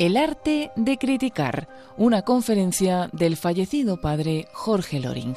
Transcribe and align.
El 0.00 0.16
arte 0.16 0.70
de 0.76 0.96
criticar, 0.96 1.68
una 1.98 2.22
conferencia 2.22 3.10
del 3.12 3.36
fallecido 3.36 4.00
padre 4.00 4.48
Jorge 4.50 4.98
Loring. 4.98 5.34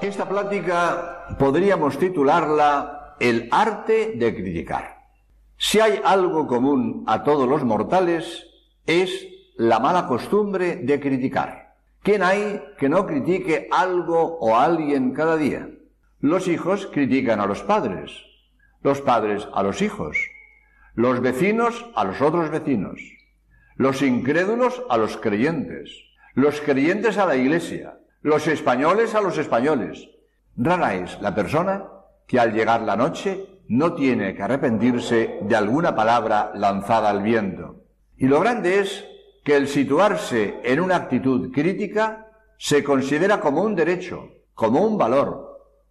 Esta 0.00 0.28
plática 0.28 1.36
podríamos 1.40 1.98
titularla 1.98 3.16
El 3.18 3.48
arte 3.50 4.12
de 4.14 4.32
criticar. 4.32 5.08
Si 5.56 5.80
hay 5.80 6.00
algo 6.04 6.46
común 6.46 7.02
a 7.08 7.24
todos 7.24 7.48
los 7.48 7.64
mortales 7.64 8.46
es 8.86 9.26
la 9.56 9.80
mala 9.80 10.06
costumbre 10.06 10.76
de 10.76 11.00
criticar. 11.00 11.74
¿Quién 12.00 12.22
hay 12.22 12.62
que 12.78 12.88
no 12.88 13.04
critique 13.06 13.66
algo 13.72 14.38
o 14.38 14.54
alguien 14.54 15.10
cada 15.10 15.36
día? 15.36 15.68
Los 16.22 16.48
hijos 16.48 16.86
critican 16.92 17.40
a 17.40 17.46
los 17.46 17.62
padres, 17.62 18.10
los 18.82 19.00
padres 19.00 19.48
a 19.54 19.62
los 19.62 19.80
hijos, 19.80 20.18
los 20.94 21.22
vecinos 21.22 21.86
a 21.94 22.04
los 22.04 22.20
otros 22.20 22.50
vecinos, 22.50 23.00
los 23.76 24.02
incrédulos 24.02 24.82
a 24.90 24.98
los 24.98 25.16
creyentes, 25.16 25.90
los 26.34 26.60
creyentes 26.60 27.16
a 27.16 27.24
la 27.24 27.36
iglesia, 27.36 28.00
los 28.20 28.46
españoles 28.48 29.14
a 29.14 29.22
los 29.22 29.38
españoles. 29.38 30.10
Rara 30.58 30.94
es 30.94 31.18
la 31.22 31.34
persona 31.34 31.84
que 32.26 32.38
al 32.38 32.52
llegar 32.52 32.82
la 32.82 32.96
noche 32.96 33.62
no 33.68 33.94
tiene 33.94 34.34
que 34.34 34.42
arrepentirse 34.42 35.38
de 35.40 35.56
alguna 35.56 35.94
palabra 35.94 36.52
lanzada 36.54 37.08
al 37.08 37.22
viento. 37.22 37.84
Y 38.18 38.26
lo 38.26 38.40
grande 38.40 38.80
es 38.80 39.06
que 39.42 39.56
el 39.56 39.68
situarse 39.68 40.60
en 40.64 40.80
una 40.80 40.96
actitud 40.96 41.50
crítica 41.50 42.26
se 42.58 42.84
considera 42.84 43.40
como 43.40 43.62
un 43.62 43.74
derecho, 43.74 44.28
como 44.52 44.84
un 44.84 44.98
valor, 44.98 45.49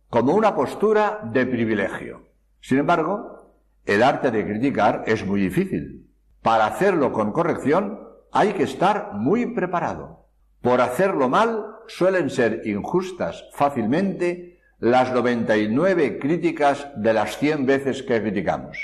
como 0.10 0.34
una 0.34 0.56
postura 0.56 1.20
de 1.24 1.46
privilegio. 1.46 2.24
Sin 2.62 2.80
embargo, 2.80 3.54
el 3.86 4.04
arte 4.04 4.32
de 4.32 4.46
criticar 4.46 5.04
es 5.06 5.26
muy 5.26 5.40
difícil. 5.40 6.08
Para 6.42 6.66
hacerlo 6.66 7.12
con 7.12 7.32
corrección 7.32 8.00
hay 8.32 8.54
que 8.54 8.64
estar 8.64 9.14
muy 9.14 9.54
preparado. 9.54 10.28
Por 10.62 10.82
hacerlo 10.82 11.30
mal 11.30 11.66
suelen 11.88 12.30
ser 12.30 12.64
injustas 12.66 13.46
fácilmente 13.54 14.60
las 14.80 15.12
99 15.14 16.20
críticas 16.20 16.88
de 16.96 17.14
las 17.14 17.38
100 17.38 17.66
veces 17.66 18.04
que 18.04 18.22
criticamos. 18.22 18.78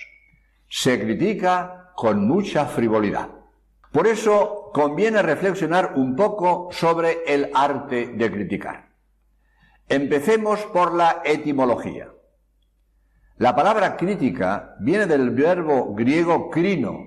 Se 0.68 1.00
critica 1.00 1.92
con 1.96 2.28
mucha 2.28 2.66
frivolidad. 2.66 3.30
Por 3.92 4.08
eso 4.08 4.72
conviene 4.74 5.22
reflexionar 5.22 5.94
un 5.96 6.16
poco 6.16 6.68
sobre 6.72 7.20
el 7.26 7.50
arte 7.54 8.08
de 8.08 8.32
criticar. 8.32 8.95
Empecemos 9.88 10.62
por 10.66 10.96
la 10.96 11.22
etimología. 11.24 12.10
La 13.38 13.56
palabra 13.56 13.96
crítica 13.96 14.76
viene 14.80 15.06
del 15.06 15.30
verbo 15.30 15.94
griego 15.94 16.50
crino, 16.50 17.06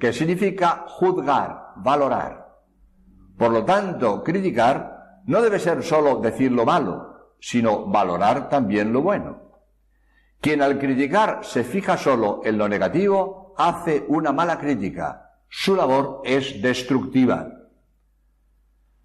que 0.00 0.12
significa 0.12 0.86
juzgar, 0.88 1.74
valorar. 1.76 2.48
Por 3.38 3.52
lo 3.52 3.64
tanto, 3.64 4.24
criticar 4.24 5.22
no 5.26 5.40
debe 5.40 5.60
ser 5.60 5.84
solo 5.84 6.16
decir 6.16 6.50
lo 6.50 6.64
malo, 6.64 7.34
sino 7.38 7.86
valorar 7.86 8.48
también 8.48 8.92
lo 8.92 9.02
bueno. 9.02 9.52
Quien 10.40 10.62
al 10.62 10.80
criticar 10.80 11.44
se 11.44 11.62
fija 11.62 11.96
solo 11.96 12.40
en 12.44 12.58
lo 12.58 12.68
negativo, 12.68 13.54
hace 13.56 14.04
una 14.08 14.32
mala 14.32 14.58
crítica. 14.58 15.30
Su 15.48 15.76
labor 15.76 16.22
es 16.24 16.60
destructiva. 16.60 17.55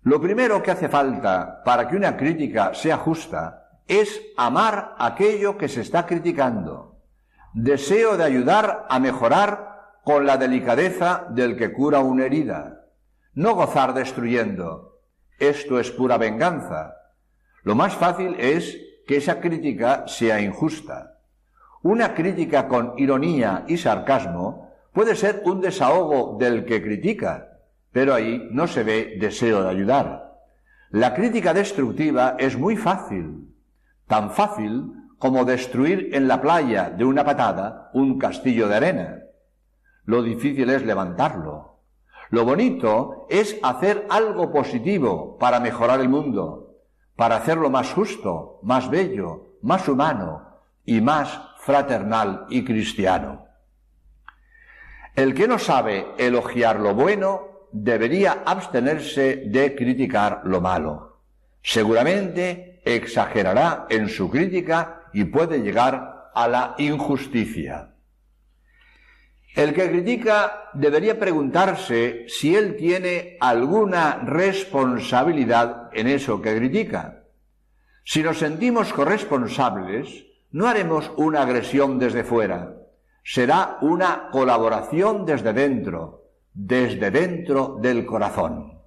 Lo 0.04 0.20
primero 0.20 0.64
que 0.64 0.72
hace 0.72 0.90
falta 0.90 1.62
para 1.64 1.88
que 1.88 1.96
una 1.96 2.18
crítica 2.18 2.74
sea 2.74 2.98
justa 2.98 3.80
es 3.88 4.22
amar 4.36 4.96
aquello 4.98 5.58
que 5.58 5.68
se 5.68 5.82
está 5.82 6.08
criticando. 6.08 6.98
Deseo 7.54 8.18
de 8.18 8.24
ayudar 8.24 8.88
a 8.90 9.00
mejorar 9.00 10.00
con 10.04 10.26
la 10.26 10.38
delicadeza 10.38 11.28
del 11.30 11.56
que 11.56 11.72
cura 11.72 12.00
una 12.00 12.26
herida. 12.26 12.86
No 13.34 13.54
gozar 13.54 13.94
destruyendo. 13.94 15.02
Esto 15.38 15.80
es 15.80 15.92
pura 15.92 16.18
venganza. 16.18 16.96
Lo 17.64 17.76
más 17.76 17.94
fácil 17.96 18.36
es 18.40 18.78
que 19.06 19.18
esa 19.18 19.40
crítica 19.40 20.08
sea 20.08 20.42
injusta. 20.42 21.20
Una 21.84 22.16
crítica 22.16 22.68
con 22.68 22.94
ironía 22.98 23.66
y 23.68 23.78
sarcasmo 23.78 24.72
puede 24.94 25.16
ser 25.16 25.44
un 25.46 25.62
desahogo 25.62 26.38
del 26.40 26.66
que 26.66 26.82
critica, 26.82 27.51
pero 27.92 28.14
ahí 28.14 28.48
no 28.52 28.68
se 28.68 28.84
ve 28.84 29.18
deseo 29.20 29.64
de 29.64 29.70
ayudar. 29.70 30.40
La 30.90 31.14
crítica 31.14 31.54
destructiva 31.54 32.36
es 32.38 32.58
muy 32.58 32.76
fácil, 32.76 33.54
tan 34.08 34.32
fácil 34.32 34.92
como 35.18 35.46
destruir 35.46 36.10
en 36.14 36.28
la 36.28 36.42
playa 36.42 36.90
de 36.90 37.06
una 37.06 37.24
patada 37.24 37.92
un 37.94 38.18
castillo 38.18 38.68
de 38.68 38.76
arena. 38.76 39.20
Lo 40.06 40.24
difícil 40.24 40.70
es 40.70 40.86
levantarlo. 40.86 41.80
Lo 42.30 42.46
bonito 42.46 43.28
es 43.30 43.58
hacer 43.62 44.08
algo 44.10 44.52
positivo 44.52 45.38
para 45.38 45.60
mejorar 45.60 46.00
el 46.00 46.10
mundo, 46.10 46.78
para 47.16 47.36
hacerlo 47.36 47.70
más 47.70 47.94
justo, 47.94 48.60
más 48.64 48.90
bello, 48.90 49.58
más 49.62 49.88
humano 49.88 50.48
y 50.86 51.02
más 51.02 51.40
fraternal 51.60 52.46
y 52.50 52.64
cristiano. 52.64 53.46
El 55.16 55.34
que 55.34 55.48
no 55.48 55.60
sabe 55.60 56.08
elogiar 56.18 56.80
lo 56.80 56.96
bueno 56.96 57.51
debería 57.72 58.44
abstenerse 58.46 59.44
de 59.48 59.76
criticar 59.76 60.42
lo 60.46 60.62
malo. 60.62 61.22
Seguramente 61.62 62.82
exagerará 62.84 63.86
en 63.90 64.10
su 64.10 64.30
crítica 64.30 65.04
y 65.14 65.26
puede 65.26 65.60
llegar 65.60 66.32
a 66.34 66.48
la 66.48 66.76
injusticia. 66.78 67.90
El 69.54 69.74
que 69.74 69.90
critica 69.90 70.70
debería 70.74 71.20
preguntarse 71.20 72.26
si 72.28 72.56
él 72.56 72.78
tiene 72.78 73.38
alguna 73.42 74.22
responsabilidad 74.24 75.90
en 75.92 76.08
eso 76.08 76.42
que 76.42 76.56
critica. 76.56 77.26
Si 78.06 78.24
nos 78.24 78.38
sentimos 78.38 78.94
corresponsables, 78.94 80.26
no 80.52 80.68
haremos 80.68 81.12
una 81.18 81.42
agresión 81.42 82.00
desde 82.00 82.24
fuera, 82.24 82.76
será 83.24 83.78
una 83.82 84.30
colaboración 84.32 85.26
desde 85.26 85.54
dentro, 85.54 86.21
desde 86.54 87.12
dentro 87.12 87.78
del 87.82 88.06
corazón. 88.06 88.80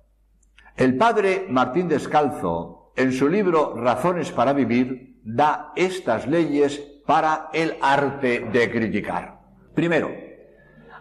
El 0.76 0.96
padre 0.96 1.46
Martín 1.48 1.88
Descalzo, 1.88 2.92
en 2.96 3.12
su 3.12 3.28
libro 3.28 3.74
Razones 3.76 4.32
para 4.32 4.52
Vivir, 4.52 5.20
da 5.24 5.72
estas 5.76 6.26
leyes 6.26 6.78
para 7.06 7.48
el 7.52 7.76
arte 7.80 8.40
de 8.52 8.70
criticar. 8.70 9.40
Primero, 9.74 10.10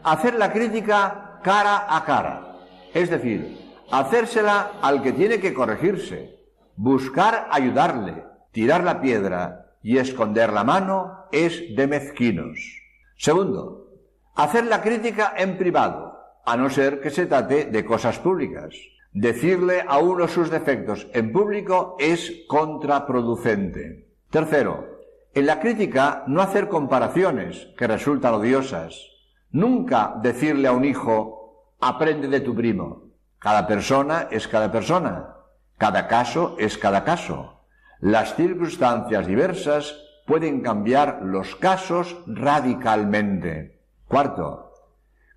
hacer 0.03 0.35
la 0.35 0.51
crítica 0.51 1.39
cara 1.43 1.95
a 1.95 2.03
cara, 2.05 2.57
es 2.93 3.09
decir, 3.09 3.57
hacérsela 3.91 4.71
al 4.81 5.01
que 5.01 5.11
tiene 5.11 5.39
que 5.39 5.53
corregirse, 5.53 6.39
buscar 6.75 7.47
ayudarle, 7.51 8.25
tirar 8.51 8.83
la 8.83 9.01
piedra 9.01 9.75
y 9.81 9.97
esconder 9.97 10.51
la 10.53 10.63
mano 10.63 11.25
es 11.31 11.75
de 11.75 11.87
mezquinos. 11.87 12.57
Segundo, 13.17 13.89
hacer 14.35 14.65
la 14.65 14.81
crítica 14.81 15.33
en 15.37 15.57
privado, 15.57 16.12
a 16.45 16.57
no 16.57 16.69
ser 16.69 16.99
que 17.01 17.09
se 17.09 17.25
trate 17.25 17.65
de 17.65 17.85
cosas 17.85 18.19
públicas. 18.19 18.75
Decirle 19.11 19.85
a 19.87 19.99
uno 19.99 20.27
sus 20.27 20.49
defectos 20.49 21.07
en 21.13 21.31
público 21.31 21.95
es 21.99 22.45
contraproducente. 22.47 24.09
Tercero, 24.29 24.93
en 25.33 25.45
la 25.45 25.59
crítica 25.59 26.23
no 26.27 26.41
hacer 26.41 26.67
comparaciones 26.67 27.67
que 27.77 27.87
resultan 27.87 28.33
odiosas. 28.33 28.99
Nunca 29.51 30.15
decirle 30.21 30.67
a 30.67 30.71
un 30.71 30.83
hijo, 30.83 31.75
aprende 31.79 32.27
de 32.27 32.39
tu 32.39 32.55
primo. 32.55 33.03
Cada 33.39 33.67
persona 33.67 34.27
es 34.31 34.47
cada 34.47 34.71
persona. 34.71 35.35
Cada 35.77 36.07
caso 36.07 36.55
es 36.59 36.77
cada 36.77 37.03
caso. 37.03 37.61
Las 37.99 38.35
circunstancias 38.35 39.27
diversas 39.27 39.95
pueden 40.25 40.61
cambiar 40.61 41.21
los 41.23 41.55
casos 41.55 42.17
radicalmente. 42.25 43.81
Cuarto, 44.07 44.72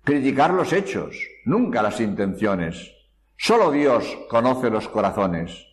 criticar 0.07 0.53
los 0.53 0.71
hechos, 0.71 1.17
nunca 1.43 1.81
las 1.81 1.99
intenciones. 1.99 2.93
Solo 3.35 3.71
Dios 3.71 4.17
conoce 4.29 4.69
los 4.69 4.87
corazones. 4.87 5.67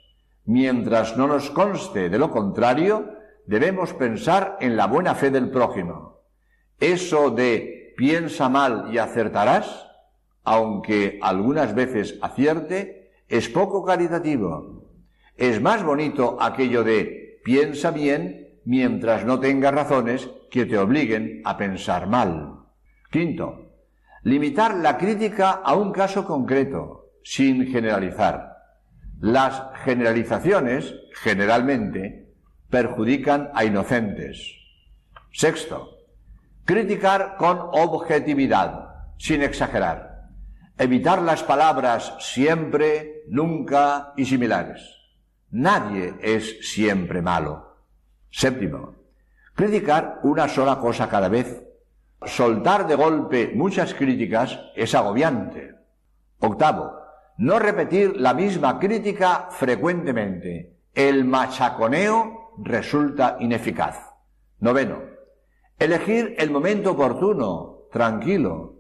Mientras 0.45 1.17
no 1.17 1.29
nos 1.29 1.51
conste 1.51 2.09
de 2.09 2.19
lo 2.19 2.33
contrario, 2.33 3.13
debemos 3.47 3.93
pensar 3.93 4.57
en 4.61 4.77
la 4.77 4.89
buena 4.89 5.15
fe 5.15 5.31
del 5.31 5.53
prójimo. 5.53 6.19
Eso 6.81 7.31
de 7.31 7.95
piensa 7.97 8.49
mal 8.49 8.93
y 8.93 8.99
acertarás, 8.99 9.87
aunque 10.43 11.21
algunas 11.23 11.73
veces 11.73 12.19
acierte, 12.21 13.13
es 13.29 13.49
poco 13.49 13.85
caritativo. 13.85 14.91
Es 15.37 15.63
más 15.63 15.85
bonito 15.85 16.39
aquello 16.41 16.83
de 16.83 17.41
piensa 17.45 17.93
bien 17.93 18.59
mientras 18.65 19.25
no 19.25 19.39
tengas 19.39 19.73
razones 19.73 20.29
que 20.51 20.67
te 20.67 20.77
obliguen 20.77 21.41
a 21.45 21.57
pensar 21.57 22.09
mal. 22.09 22.65
Quinto, 23.13 23.64
Limitar 24.25 24.77
la 24.77 24.97
crítica 24.97 25.51
a 25.51 25.75
un 25.75 25.93
caso 25.93 26.25
concreto, 26.25 27.11
sin 27.23 27.67
generalizar. 27.67 28.57
Las 29.21 29.63
generalizaciones, 29.85 30.95
generalmente, 31.13 32.33
perjudican 32.71 33.51
a 33.53 33.67
inocentes. 33.67 34.41
Sexto, 35.31 35.91
criticar 36.65 37.37
con 37.37 37.59
objetividad, 37.61 38.95
sin 39.19 39.43
exagerar. 39.43 40.31
Evitar 40.79 41.21
las 41.21 41.43
palabras 41.43 42.15
siempre, 42.19 43.25
nunca 43.29 44.15
y 44.17 44.25
similares. 44.25 44.81
Nadie 45.51 46.15
es 46.23 46.67
siempre 46.73 47.21
malo. 47.21 47.77
Séptimo, 48.31 48.95
criticar 49.55 50.21
una 50.23 50.49
sola 50.49 50.79
cosa 50.79 51.11
cada 51.11 51.29
vez. 51.29 51.63
Soltar 52.27 52.87
de 52.87 52.95
golpe 52.95 53.53
muchas 53.55 53.95
críticas 53.95 54.59
es 54.75 54.95
agobiante. 54.95 55.75
Octavo, 56.41 56.93
no 57.39 57.59
repetir 57.59 58.17
la 58.17 58.35
misma 58.35 58.79
crítica 58.79 59.49
frecuentemente. 59.51 60.79
El 60.95 61.25
machaconeo 61.25 62.53
resulta 62.59 63.37
ineficaz. 63.41 63.99
Noveno, 64.61 65.03
elegir 65.79 66.35
el 66.39 66.51
momento 66.51 66.93
oportuno, 66.93 67.89
tranquilo. 67.93 68.77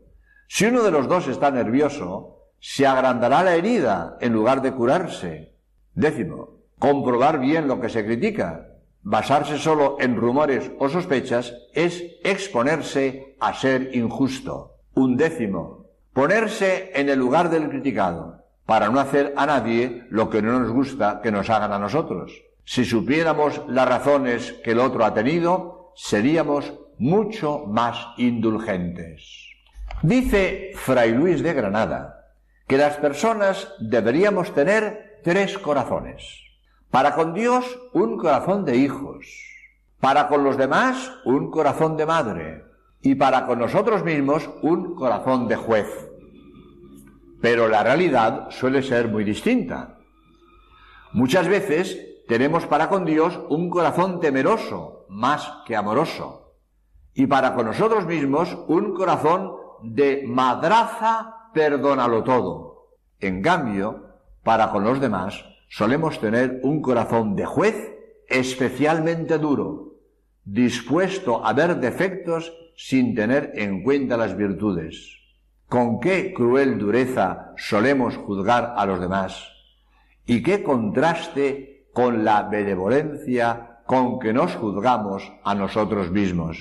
Si 0.49 0.67
uno 0.67 0.82
de 0.82 0.91
los 0.91 1.08
dos 1.08 1.26
está 1.29 1.50
nervioso, 1.50 2.50
se 2.61 2.87
agrandará 2.87 3.43
la 3.43 3.56
herida 3.56 4.17
en 4.20 4.32
lugar 4.32 4.62
de 4.62 4.73
curarse. 4.73 5.56
Décimo, 5.93 6.61
comprobar 6.79 7.38
bien 7.41 7.69
lo 7.69 7.81
que 7.81 7.88
se 7.88 8.05
critica. 8.05 8.69
Basarse 9.02 9.58
solo 9.58 9.99
en 10.00 10.17
rumores 10.17 10.70
o 10.79 10.88
sospechas 10.88 11.55
es 11.75 12.02
exponerse 12.25 13.34
a 13.46 13.55
ser 13.55 13.94
injusto. 13.94 14.79
Un 14.94 15.17
décimo, 15.17 15.87
ponerse 16.12 16.93
en 16.94 17.08
el 17.08 17.19
lugar 17.19 17.50
del 17.50 17.69
criticado 17.69 18.44
para 18.64 18.88
no 18.88 19.00
hacer 19.00 19.35
a 19.37 19.46
nadie 19.46 20.06
lo 20.11 20.31
que 20.31 20.41
no 20.41 20.58
nos 20.58 20.70
gusta 20.70 21.20
que 21.23 21.31
nos 21.31 21.50
hagan 21.50 21.73
a 21.73 21.79
nosotros. 21.79 22.32
Si 22.64 22.85
supiéramos 22.85 23.61
las 23.69 23.87
razones 23.87 24.52
que 24.64 24.70
el 24.70 24.79
otro 24.79 25.05
ha 25.05 25.12
tenido, 25.12 25.93
seríamos 25.94 26.73
mucho 26.99 27.64
más 27.67 28.06
indulgentes. 28.17 29.50
Dice 30.02 30.73
Fray 30.75 31.12
Luis 31.12 31.43
de 31.43 31.52
Granada 31.52 32.20
que 32.67 32.79
las 32.79 32.96
personas 32.96 33.69
deberíamos 33.79 34.55
tener 34.55 35.20
tres 35.23 35.58
corazones. 35.58 36.41
Para 36.91 37.14
con 37.14 37.35
Dios 37.35 37.79
un 37.93 38.17
corazón 38.17 38.64
de 38.64 38.76
hijos, 38.76 39.26
para 40.00 40.29
con 40.29 40.44
los 40.44 40.56
demás 40.56 41.12
un 41.25 41.50
corazón 41.50 41.96
de 41.96 42.06
madre 42.06 42.74
y 43.05 43.15
para 43.17 43.47
con 43.47 43.59
nosotros 43.59 44.03
mismos 44.03 44.49
un 44.62 44.95
corazón 44.95 45.47
de 45.47 45.56
juez. 45.56 45.87
Pero 47.43 47.69
la 47.69 47.83
realidad 47.83 48.49
suele 48.49 48.83
ser 48.83 49.09
muy 49.09 49.25
distinta. 49.25 49.99
Muchas 51.12 51.47
veces 51.47 51.99
tenemos 52.27 52.65
para 52.65 52.89
con 52.89 53.05
Dios 53.05 53.39
un 53.51 53.69
corazón 53.69 54.21
temeroso 54.21 55.05
más 55.11 55.53
que 55.67 55.77
amoroso. 55.77 56.55
Y 57.12 57.27
para 57.27 57.55
con 57.55 57.67
nosotros 57.67 58.06
mismos 58.06 58.56
un 58.69 58.95
corazón 58.95 59.53
de 59.83 60.25
madraza, 60.27 61.51
perdónalo 61.53 62.25
todo. 62.25 62.89
En 63.21 63.43
cambio, 63.43 64.15
para 64.43 64.71
con 64.71 64.83
los 64.83 64.99
demás 64.99 65.45
solemos 65.69 66.19
tener 66.21 66.61
un 66.62 66.81
corazón 66.81 67.37
de 67.37 67.45
juez 67.45 67.93
especialmente 68.29 69.37
duro, 69.37 69.99
dispuesto 70.47 71.45
a 71.45 71.53
ver 71.53 71.77
defectos 71.81 72.51
sin 72.76 73.15
tener 73.15 73.53
en 73.55 73.82
cuenta 73.82 74.17
las 74.17 74.37
virtudes. 74.37 75.19
Con 75.69 76.00
qué 76.00 76.32
cruel 76.35 76.79
dureza 76.79 77.53
solemos 77.56 78.17
juzgar 78.17 78.75
a 78.76 78.87
los 78.87 79.00
demás 79.00 79.50
y 80.26 80.43
qué 80.43 80.62
contraste 80.62 81.88
con 81.93 82.25
la 82.25 82.43
benevolencia 82.43 83.81
con 83.87 84.19
que 84.19 84.32
nos 84.32 84.55
juzgamos 84.56 85.32
a 85.44 85.55
nosotros 85.55 86.11
mismos. 86.11 86.59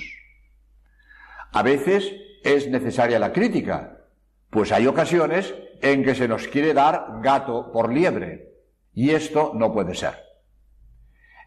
A 1.52 1.62
veces 1.62 2.12
es 2.42 2.68
necesaria 2.68 3.18
la 3.18 3.32
crítica, 3.32 4.06
pues 4.50 4.72
hay 4.72 4.86
ocasiones 4.86 5.54
en 5.80 6.04
que 6.04 6.14
se 6.14 6.28
nos 6.28 6.46
quiere 6.48 6.74
dar 6.74 7.20
gato 7.22 7.72
por 7.72 7.92
liebre, 7.92 8.52
y 8.92 9.10
esto 9.10 9.52
no 9.54 9.72
puede 9.72 9.94
ser. 9.94 10.14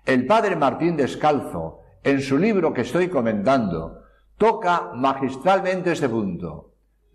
El 0.06 0.26
padre 0.26 0.56
Martín 0.56 0.96
Descalzo, 0.96 1.82
en 2.04 2.22
su 2.22 2.38
libro 2.38 2.74
que 2.74 2.82
estoy 2.82 3.10
comentando, 3.10 4.04
toca 4.38 4.92
magistralmente 4.94 5.92
este 5.92 6.08
punto 6.10 6.68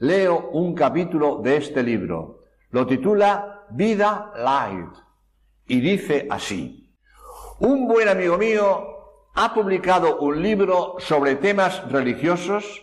leo 0.03 0.51
un 0.51 0.75
capítulo 0.75 1.37
de 1.45 1.59
este 1.59 1.81
libro. 1.81 2.43
Lo 2.71 2.85
titula 2.89 3.67
Vida 3.71 4.33
Light 4.37 4.91
y 5.69 5.81
dice 5.81 6.27
así. 6.29 6.93
Un 7.61 7.87
buen 7.87 8.09
amigo 8.09 8.37
mío 8.37 8.85
ha 9.33 9.55
publicado 9.55 10.19
un 10.19 10.43
libro 10.43 10.97
sobre 10.99 11.37
temas 11.37 11.89
religiosos 11.89 12.83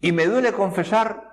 y 0.00 0.10
me 0.10 0.26
duele 0.26 0.52
confesar 0.52 1.28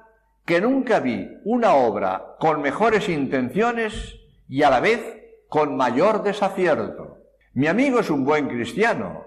que 0.45 0.61
nunca 0.61 0.99
vi 0.99 1.27
una 1.43 1.73
obra 1.73 2.35
con 2.39 2.61
mejores 2.61 3.09
intenciones 3.09 4.19
y 4.47 4.61
a 4.61 4.69
la 4.69 4.79
vez 4.79 5.01
con 5.49 5.75
mayor 5.75 6.21
desacierto. 6.21 7.17
Mi 7.55 7.65
amigo 7.65 7.99
es 7.99 8.11
un 8.11 8.23
buen 8.23 8.47
cristiano, 8.47 9.23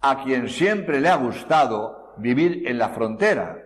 a 0.00 0.24
quien 0.24 0.48
siempre 0.48 1.00
le 1.00 1.08
ha 1.08 1.16
gustado 1.16 2.05
vivir 2.18 2.64
en 2.66 2.78
la 2.78 2.90
frontera 2.90 3.62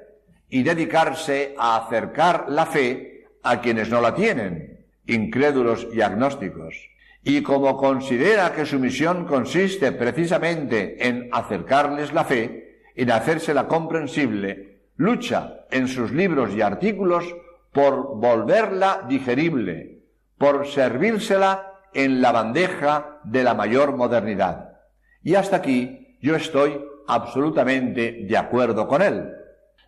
y 0.49 0.63
dedicarse 0.63 1.55
a 1.59 1.77
acercar 1.77 2.47
la 2.49 2.67
fe 2.67 3.27
a 3.43 3.61
quienes 3.61 3.89
no 3.89 4.01
la 4.01 4.15
tienen, 4.15 4.87
incrédulos 5.07 5.87
y 5.93 6.01
agnósticos. 6.01 6.75
Y 7.23 7.43
como 7.43 7.77
considera 7.77 8.53
que 8.55 8.67
su 8.67 8.79
misión 8.79 9.27
consiste 9.27 9.93
precisamente 9.93 11.07
en 11.07 11.29
acercarles 11.33 12.13
la 12.13 12.25
fe, 12.25 12.83
en 12.95 13.11
hacérsela 13.11 13.69
comprensible, 13.69 14.81
lucha 14.97 15.67
en 15.71 15.89
sus 15.89 16.13
libros 16.13 16.55
y 16.55 16.63
artículos 16.63 17.25
por 17.73 18.17
volverla 18.17 19.07
digerible, 19.09 20.03
por 20.39 20.67
servírsela 20.67 21.71
en 21.93 22.21
la 22.21 22.33
bandeja 22.33 23.21
de 23.25 23.45
la 23.45 23.55
mayor 23.55 23.97
modernidad. 23.97 24.79
Y 25.23 25.35
hasta 25.35 25.57
aquí 25.57 26.19
yo 26.21 26.37
estoy 26.37 26.81
absolutamente 27.15 28.25
de 28.29 28.37
acuerdo 28.37 28.87
con 28.87 29.03
él. 29.03 29.37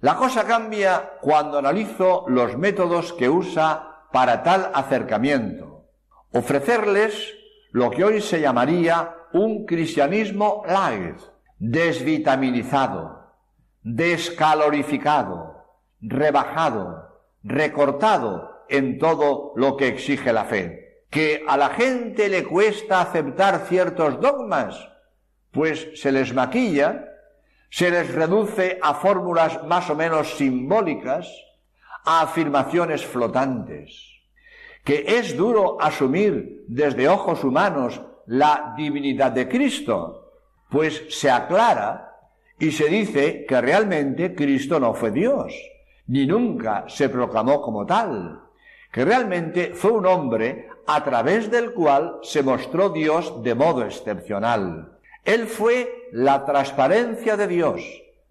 La 0.00 0.16
cosa 0.16 0.44
cambia 0.44 1.18
cuando 1.20 1.58
analizo 1.58 2.24
los 2.26 2.58
métodos 2.58 3.12
que 3.12 3.28
usa 3.28 4.06
para 4.12 4.42
tal 4.42 4.70
acercamiento. 4.74 5.86
Ofrecerles 6.32 7.34
lo 7.70 7.90
que 7.90 8.04
hoy 8.04 8.20
se 8.20 8.40
llamaría 8.40 9.14
un 9.32 9.64
cristianismo 9.64 10.64
light, 10.66 11.20
desvitaminizado, 11.58 13.32
descalorificado, 13.82 15.66
rebajado, 16.00 17.20
recortado 17.44 18.64
en 18.68 18.98
todo 18.98 19.52
lo 19.54 19.76
que 19.76 19.86
exige 19.86 20.32
la 20.32 20.44
fe. 20.44 21.04
Que 21.10 21.44
a 21.46 21.56
la 21.56 21.68
gente 21.70 22.28
le 22.28 22.42
cuesta 22.44 23.00
aceptar 23.00 23.66
ciertos 23.68 24.20
dogmas, 24.20 24.88
pues 25.52 25.90
se 25.94 26.10
les 26.10 26.34
maquilla 26.34 27.11
se 27.72 27.90
les 27.90 28.12
reduce 28.12 28.78
a 28.82 28.92
fórmulas 28.92 29.64
más 29.64 29.88
o 29.88 29.94
menos 29.94 30.36
simbólicas, 30.36 31.26
a 32.04 32.20
afirmaciones 32.20 33.06
flotantes, 33.06 34.12
que 34.84 35.06
es 35.08 35.34
duro 35.38 35.80
asumir 35.80 36.66
desde 36.68 37.08
ojos 37.08 37.42
humanos 37.42 37.98
la 38.26 38.74
divinidad 38.76 39.32
de 39.32 39.48
Cristo, 39.48 40.34
pues 40.68 41.02
se 41.08 41.30
aclara 41.30 42.14
y 42.58 42.72
se 42.72 42.88
dice 42.88 43.46
que 43.48 43.58
realmente 43.62 44.34
Cristo 44.34 44.78
no 44.78 44.92
fue 44.92 45.10
Dios, 45.10 45.54
ni 46.08 46.26
nunca 46.26 46.84
se 46.88 47.08
proclamó 47.08 47.62
como 47.62 47.86
tal, 47.86 48.42
que 48.92 49.02
realmente 49.02 49.72
fue 49.72 49.92
un 49.92 50.04
hombre 50.04 50.68
a 50.86 51.02
través 51.02 51.50
del 51.50 51.72
cual 51.72 52.18
se 52.20 52.42
mostró 52.42 52.90
Dios 52.90 53.42
de 53.42 53.54
modo 53.54 53.82
excepcional. 53.82 54.98
Él 55.24 55.46
fue 55.46 56.08
la 56.12 56.44
transparencia 56.44 57.36
de 57.36 57.46
Dios, 57.46 57.80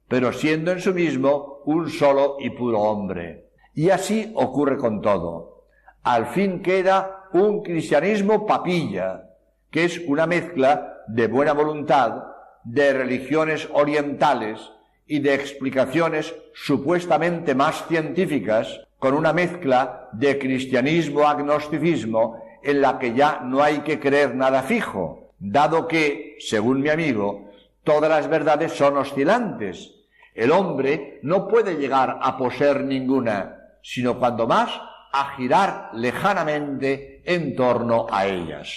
pero 0.07 0.33
siendo 0.33 0.71
en 0.71 0.81
sí 0.81 0.91
mismo 0.91 1.62
un 1.65 1.89
solo 1.89 2.36
y 2.39 2.50
puro 2.50 2.81
hombre. 2.81 3.45
Y 3.74 3.91
así 3.91 4.31
ocurre 4.36 4.77
con 4.77 5.01
todo. 5.01 5.67
Al 6.03 6.25
fin 6.27 6.62
queda 6.62 7.29
un 7.31 7.63
cristianismo 7.63 8.45
papilla, 8.45 9.29
que 9.69 9.86
es 9.86 10.01
una 10.05 10.27
mezcla 10.27 10.98
de 11.07 11.27
buena 11.27 11.53
voluntad, 11.53 12.24
de 12.65 12.91
religiones 12.91 13.69
orientales 13.71 14.60
y 15.07 15.19
de 15.19 15.33
explicaciones 15.33 16.36
supuestamente 16.53 17.55
más 17.55 17.88
científicas, 17.88 18.81
con 19.00 19.13
una 19.13 19.31
mezcla 19.33 20.10
de 20.12 20.38
cristianismo-agnosticismo 20.38 22.43
en 22.63 22.81
la 22.81 23.00
que 23.00 23.13
ya 23.13 23.39
no 23.43 23.63
hay 23.63 23.79
que 23.79 24.00
creer 24.00 24.36
nada 24.36 24.62
fijo, 24.62 25.20
dado 25.41 25.88
que, 25.88 26.38
según 26.39 26.81
mi 26.81 26.89
amigo, 26.89 27.50
todas 27.83 28.10
las 28.10 28.29
verdades 28.29 28.74
son 28.74 28.98
oscilantes. 28.98 29.91
El 30.36 30.51
hombre 30.51 31.19
no 31.24 31.48
puede 31.48 31.75
llegar 31.75 32.19
a 32.21 32.38
poseer 32.38 32.83
ninguna, 32.83 33.57
sino 33.81 34.17
cuando 34.19 34.48
más 34.48 34.69
a 35.12 35.36
girar 35.36 35.89
lejanamente 35.93 37.24
en 37.25 37.55
torno 37.55 38.05
a 38.10 38.27
ellas. 38.27 38.71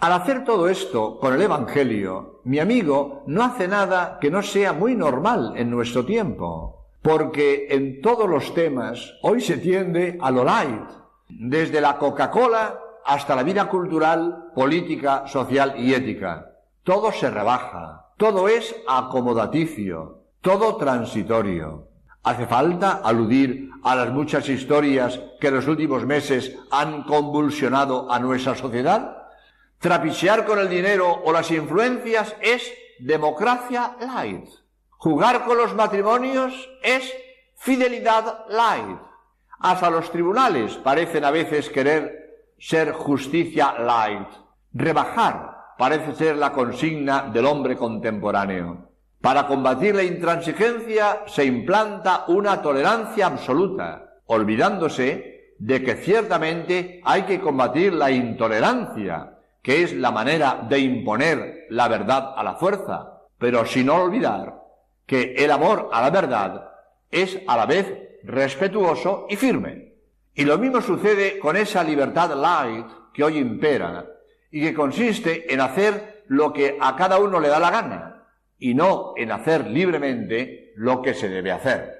Al 0.00 0.14
hacer 0.14 0.44
todo 0.44 0.68
esto 0.68 1.18
con 1.18 1.34
el 1.34 1.42
Evangelio, 1.42 2.40
mi 2.44 2.58
amigo 2.58 3.22
no 3.26 3.44
hace 3.44 3.68
nada 3.68 4.18
que 4.18 4.30
no 4.30 4.42
sea 4.42 4.72
muy 4.72 4.96
normal 4.96 5.52
en 5.56 5.70
nuestro 5.70 6.06
tiempo, 6.06 6.86
porque 7.02 7.66
en 7.70 8.00
todos 8.00 8.28
los 8.28 8.54
temas 8.54 9.12
hoy 9.22 9.42
se 9.42 9.58
tiende 9.58 10.18
a 10.20 10.30
lo 10.30 10.42
light, 10.42 10.88
desde 11.28 11.82
la 11.82 11.98
Coca-Cola 11.98 12.80
hasta 13.04 13.36
la 13.36 13.42
vida 13.42 13.68
cultural, 13.68 14.50
política, 14.54 15.26
social 15.26 15.74
y 15.78 15.94
ética. 15.94 16.52
Todo 16.82 17.12
se 17.12 17.30
rebaja, 17.30 18.12
todo 18.16 18.48
es 18.48 18.74
acomodaticio, 18.88 20.24
todo 20.40 20.76
transitorio. 20.76 21.88
¿Hace 22.22 22.46
falta 22.46 23.00
aludir 23.02 23.70
a 23.82 23.94
las 23.94 24.10
muchas 24.10 24.48
historias 24.48 25.20
que 25.40 25.48
en 25.48 25.54
los 25.54 25.66
últimos 25.66 26.04
meses 26.04 26.54
han 26.70 27.04
convulsionado 27.04 28.12
a 28.12 28.18
nuestra 28.18 28.54
sociedad? 28.54 29.16
Trapichear 29.78 30.44
con 30.44 30.58
el 30.58 30.68
dinero 30.68 31.22
o 31.24 31.32
las 31.32 31.50
influencias 31.50 32.36
es 32.42 32.70
democracia 32.98 33.96
light. 34.00 34.46
Jugar 34.90 35.44
con 35.44 35.56
los 35.56 35.74
matrimonios 35.74 36.52
es 36.82 37.10
fidelidad 37.56 38.44
light. 38.50 38.98
Hasta 39.58 39.88
los 39.88 40.10
tribunales 40.10 40.74
parecen 40.76 41.24
a 41.24 41.30
veces 41.30 41.70
querer 41.70 42.19
ser 42.60 42.92
justicia 42.92 43.74
light. 43.78 44.28
Rebajar 44.72 45.74
parece 45.78 46.12
ser 46.12 46.36
la 46.36 46.52
consigna 46.52 47.30
del 47.32 47.46
hombre 47.46 47.76
contemporáneo. 47.76 48.90
Para 49.20 49.46
combatir 49.46 49.94
la 49.94 50.02
intransigencia 50.02 51.22
se 51.26 51.44
implanta 51.44 52.24
una 52.28 52.60
tolerancia 52.62 53.26
absoluta, 53.26 54.20
olvidándose 54.26 55.54
de 55.58 55.82
que 55.82 55.96
ciertamente 55.96 57.00
hay 57.04 57.22
que 57.22 57.40
combatir 57.40 57.92
la 57.92 58.10
intolerancia, 58.10 59.38
que 59.62 59.82
es 59.82 59.94
la 59.94 60.10
manera 60.10 60.66
de 60.68 60.78
imponer 60.78 61.66
la 61.70 61.88
verdad 61.88 62.34
a 62.36 62.42
la 62.42 62.54
fuerza, 62.54 63.22
pero 63.38 63.64
sin 63.64 63.90
olvidar 63.90 64.60
que 65.06 65.34
el 65.36 65.50
amor 65.50 65.90
a 65.92 66.02
la 66.02 66.10
verdad 66.10 66.70
es 67.10 67.38
a 67.46 67.56
la 67.56 67.66
vez 67.66 67.92
respetuoso 68.22 69.26
y 69.28 69.36
firme. 69.36 69.89
Y 70.40 70.46
lo 70.46 70.56
mismo 70.56 70.80
sucede 70.80 71.38
con 71.38 71.54
esa 71.54 71.84
libertad 71.84 72.34
light 72.34 72.86
que 73.12 73.22
hoy 73.22 73.36
impera 73.36 74.06
y 74.50 74.62
que 74.62 74.72
consiste 74.72 75.52
en 75.52 75.60
hacer 75.60 76.24
lo 76.28 76.50
que 76.50 76.78
a 76.80 76.96
cada 76.96 77.18
uno 77.18 77.38
le 77.40 77.48
da 77.48 77.58
la 77.58 77.70
gana, 77.70 78.24
y 78.58 78.72
no 78.72 79.12
en 79.18 79.32
hacer 79.32 79.66
libremente 79.66 80.72
lo 80.76 81.02
que 81.02 81.12
se 81.12 81.28
debe 81.28 81.52
hacer. 81.52 81.94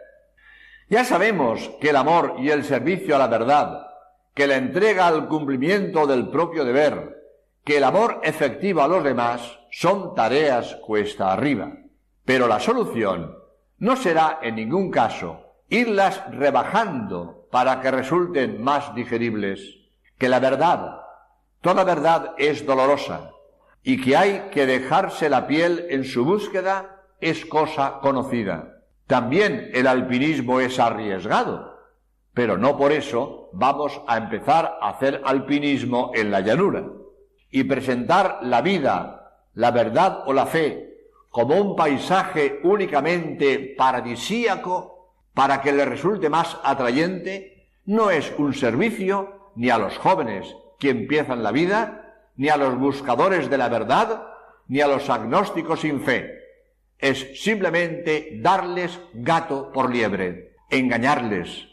Ya 0.89 1.05
sabemos 1.05 1.71
que 1.83 1.91
el 1.91 1.97
amor 1.97 2.37
y 2.39 2.49
el 2.49 2.65
servicio 2.65 3.15
a 3.15 3.19
la 3.19 3.27
verdad, 3.27 3.87
que 4.33 4.47
la 4.47 4.57
entrega 4.57 5.07
al 5.07 5.29
cumplimiento 5.29 6.07
del 6.07 6.31
propio 6.31 6.65
deber, 6.65 7.23
que 7.63 7.77
el 7.77 7.85
amor 7.85 8.21
efectivo 8.23 8.81
a 8.81 8.89
los 8.89 9.05
demás 9.05 9.59
son 9.71 10.15
tareas 10.15 10.77
cuesta 10.77 11.31
arriba. 11.31 11.75
Pero 12.25 12.49
la 12.49 12.59
solución 12.59 13.37
no 13.77 13.97
será 13.97 14.39
en 14.41 14.55
ningún 14.55 14.91
caso 14.91 15.59
irlas 15.69 16.23
rebajando 16.31 17.40
para 17.51 17.81
que 17.81 17.91
resulten 17.91 18.63
más 18.63 18.95
digeribles, 18.95 19.77
que 20.19 20.29
la 20.29 20.41
verdad, 20.41 21.01
toda 21.61 21.85
verdad 21.85 22.35
es 22.39 22.65
dolorosa, 22.65 23.33
y 23.83 24.01
que 24.01 24.17
hay 24.17 24.51
que 24.53 24.67
dejarse 24.67 25.29
la 25.29 25.47
piel 25.47 25.87
en 25.91 26.05
su 26.05 26.25
búsqueda 26.25 27.03
es 27.21 27.45
cosa 27.47 27.99
conocida. 28.01 28.83
También 29.07 29.71
el 29.75 29.87
alpinismo 29.87 30.61
es 30.61 30.79
arriesgado, 30.79 31.79
pero 32.35 32.57
no 32.57 32.77
por 32.77 32.93
eso 32.93 33.51
vamos 33.53 34.01
a 34.07 34.17
empezar 34.17 34.79
a 34.81 34.91
hacer 34.91 35.21
alpinismo 35.25 36.13
en 36.15 36.31
la 36.31 36.41
llanura 36.41 36.85
y 37.51 37.65
presentar 37.65 38.39
la 38.43 38.61
vida, 38.61 39.49
la 39.55 39.71
verdad 39.71 40.23
o 40.27 40.33
la 40.33 40.47
fe 40.47 40.91
como 41.31 41.55
un 41.55 41.77
paisaje 41.77 42.61
únicamente 42.65 43.75
paradisíaco 43.79 45.00
para 45.35 45.61
que 45.61 45.73
le 45.73 45.85
resulte 45.85 46.29
más 46.29 46.59
atrayente, 46.65 47.69
no 47.85 48.11
es 48.11 48.33
un 48.39 48.55
servicio 48.55 49.53
ni 49.57 49.71
a 49.71 49.79
los 49.79 49.97
jóvenes 49.99 50.55
que 50.79 50.91
empiezan 50.91 51.43
la 51.43 51.53
vida, 51.53 52.15
ni 52.37 52.49
a 52.49 52.57
los 52.57 52.79
buscadores 52.79 53.51
de 53.51 53.59
la 53.59 53.69
verdad, 53.69 54.27
ni 54.69 54.81
a 54.81 54.89
los 54.89 55.11
agnósticos 55.11 55.81
sin 55.81 56.01
fe. 56.01 56.39
Es 56.99 57.43
simplemente 57.43 58.39
darles 58.41 58.99
gato 59.15 59.71
por 59.73 59.91
liebre, 59.91 60.57
engañarles, 60.71 61.69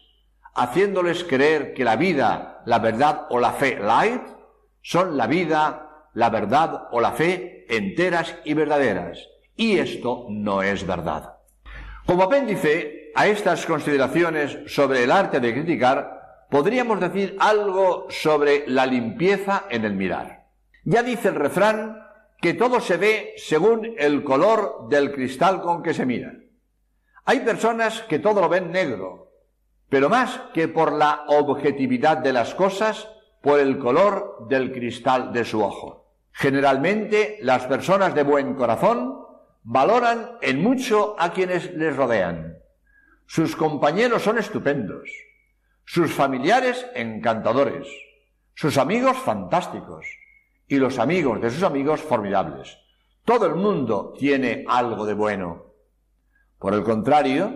haciéndoles 0.56 1.24
creer 1.24 1.74
que 1.74 1.84
la 1.84 1.96
vida, 1.96 2.64
la 2.66 2.80
verdad 2.80 3.28
o 3.30 3.40
la 3.40 3.52
fe 3.52 3.80
light 3.80 4.24
son 4.82 5.18
la 5.18 5.28
vida, 5.28 6.10
la 6.14 6.30
verdad 6.30 6.88
o 6.92 7.00
la 7.00 7.12
fe 7.12 7.66
enteras 7.70 8.36
y 8.44 8.54
verdaderas. 8.54 9.20
Y 9.56 9.78
esto 9.78 10.26
no 10.30 10.64
es 10.64 10.86
verdad. 10.86 11.38
Como 12.06 12.24
apéndice 12.24 13.07
a 13.18 13.26
estas 13.26 13.66
consideraciones 13.66 14.60
sobre 14.68 15.04
el 15.04 15.12
arte 15.12 15.40
de 15.40 15.52
criticar, 15.52 16.46
podríamos 16.52 17.00
decir 17.00 17.36
algo 17.40 18.06
sobre 18.12 18.66
la 18.68 18.86
limpieza 18.86 19.64
en 19.72 19.86
el 19.86 19.96
mirar. 19.96 20.46
Ya 20.84 21.02
dice 21.02 21.30
el 21.30 21.34
refrán 21.34 22.00
que 22.40 22.54
todo 22.54 22.80
se 22.80 22.98
ve 22.98 23.34
según 23.38 23.96
el 23.98 24.24
color 24.24 24.88
del 24.88 25.12
cristal 25.12 25.62
con 25.62 25.82
que 25.82 25.96
se 25.96 26.06
mira. 26.06 26.32
Hay 27.26 27.40
personas 27.40 28.04
que 28.04 28.20
todo 28.20 28.40
lo 28.40 28.50
ven 28.50 28.72
negro, 28.72 29.32
pero 29.90 30.10
más 30.10 30.40
que 30.54 30.68
por 30.68 30.94
la 30.94 31.24
objetividad 31.26 32.18
de 32.18 32.34
las 32.34 32.54
cosas, 32.54 33.10
por 33.42 33.60
el 33.60 33.80
color 33.80 34.46
del 34.48 34.72
cristal 34.72 35.34
de 35.34 35.44
su 35.44 35.64
ojo. 35.64 36.14
Generalmente 36.34 37.40
las 37.42 37.66
personas 37.66 38.14
de 38.14 38.22
buen 38.22 38.54
corazón 38.54 39.26
valoran 39.64 40.38
en 40.44 40.62
mucho 40.62 41.16
a 41.18 41.32
quienes 41.32 41.74
les 41.74 41.96
rodean. 41.96 42.57
Sus 43.28 43.56
compañeros 43.56 44.24
son 44.24 44.40
estupendos, 44.40 45.10
sus 45.86 46.12
familiares 46.12 46.88
encantadores, 46.96 47.88
sus 48.56 48.78
amigos 48.78 49.18
fantásticos, 49.18 50.06
y 50.68 50.78
los 50.78 51.00
amigos 51.00 51.42
de 51.42 51.50
sus 51.50 51.64
amigos 51.64 52.02
formidables. 52.02 52.78
Todo 53.24 53.46
el 53.46 53.56
mundo 53.56 54.14
tiene 54.18 54.66
algo 54.68 55.06
de 55.06 55.14
bueno. 55.14 55.74
Por 56.60 56.74
el 56.74 56.84
contrario, 56.84 57.54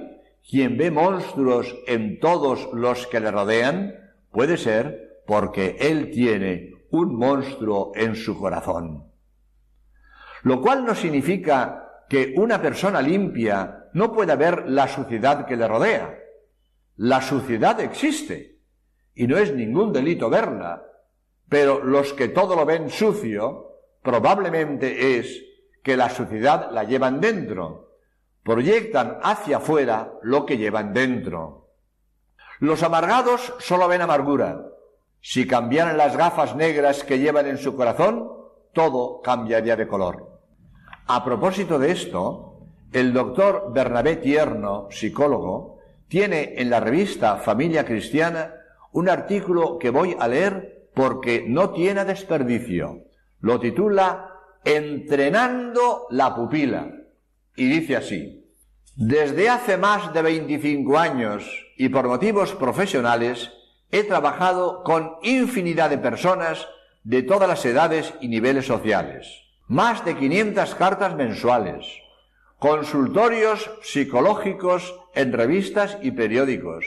quien 0.49 0.77
ve 0.77 0.91
monstruos 0.91 1.75
en 1.87 2.19
todos 2.19 2.69
los 2.73 3.07
que 3.07 3.19
le 3.19 3.31
rodean, 3.31 3.93
puede 4.31 4.57
ser 4.57 5.23
porque 5.27 5.77
él 5.79 6.09
tiene 6.11 6.71
un 6.89 7.15
monstruo 7.15 7.91
en 7.95 8.15
su 8.15 8.37
corazón. 8.37 9.11
Lo 10.43 10.61
cual 10.61 10.85
no 10.85 10.95
significa 10.95 12.05
que 12.09 12.33
una 12.35 12.61
persona 12.61 13.01
limpia 13.01 13.80
no 13.93 14.13
pueda 14.13 14.36
ver 14.36 14.69
la 14.69 14.88
suciedad 14.88 15.45
que 15.45 15.55
le 15.55 15.67
rodea. 15.67 16.17
La 16.98 17.21
suciedad 17.21 17.79
existe 17.79 18.60
y 19.13 19.27
no 19.27 19.38
es 19.38 19.53
ningún 19.53 19.91
delito 19.91 20.29
verla, 20.29 20.83
pero 21.50 21.83
los 21.83 22.13
que 22.13 22.29
todo 22.29 22.55
lo 22.55 22.65
ven 22.65 22.89
sucio, 22.89 23.77
probablemente 24.01 25.17
es 25.17 25.43
que 25.83 25.98
la 25.98 26.10
suciedad 26.10 26.71
la 26.71 26.83
llevan 26.83 27.19
dentro, 27.19 27.98
proyectan 28.43 29.17
hacia 29.21 29.57
afuera 29.57 30.13
lo 30.21 30.45
que 30.45 30.57
llevan 30.57 30.93
dentro. 30.93 31.69
Los 32.60 32.83
amargados 32.83 33.53
solo 33.60 33.88
ven 33.88 34.01
amargura. 34.01 34.67
Si 35.19 35.48
cambiaran 35.48 35.98
las 35.98 36.15
gafas 36.15 36.55
negras 36.55 37.03
que 37.03 37.19
llevan 37.19 37.48
en 37.48 37.57
su 37.57 37.75
corazón, 37.75 38.29
todo 38.74 39.21
cambiaría 39.21 39.75
de 39.75 39.88
color. 39.88 40.39
A 41.07 41.24
propósito 41.25 41.77
de 41.79 41.91
esto, 41.91 42.50
el 42.91 43.13
doctor 43.13 43.71
Bernabé 43.74 44.17
Tierno, 44.17 44.88
psicólogo, 44.91 45.79
tiene 46.07 46.55
en 46.57 46.69
la 46.69 46.81
revista 46.81 47.38
Familia 47.38 47.86
Cristiana 47.86 48.53
un 48.91 49.07
artículo 49.07 49.77
que 49.77 49.89
voy 49.89 50.15
a 50.19 50.27
leer 50.27 50.89
porque 50.93 51.45
no 51.48 51.69
tiene 51.69 52.03
desperdicio. 52.03 53.05
Lo 53.39 53.60
titula 53.60 54.27
Entrenando 54.63 56.07
la 56.12 56.36
pupila. 56.36 56.91
Y 57.55 57.67
dice 57.67 57.95
así, 57.95 58.45
desde 58.95 59.50
hace 59.50 59.77
más 59.77 60.13
de 60.13 60.21
25 60.21 60.98
años 60.98 61.65
y 61.77 61.89
por 61.89 62.07
motivos 62.07 62.53
profesionales, 62.53 63.51
he 63.89 64.03
trabajado 64.03 64.83
con 64.83 65.13
infinidad 65.24 65.89
de 65.89 65.98
personas 65.98 66.67
de 67.03 67.24
todas 67.24 67.48
las 67.50 67.65
edades 67.65 68.13
y 68.21 68.27
niveles 68.27 68.67
sociales. 68.67 69.27
Más 69.67 70.03
de 70.05 70.15
500 70.15 70.75
cartas 70.75 71.15
mensuales, 71.15 71.88
consultorios 72.61 73.71
psicológicos 73.81 74.95
en 75.15 75.33
revistas 75.33 75.97
y 76.03 76.11
periódicos, 76.11 76.85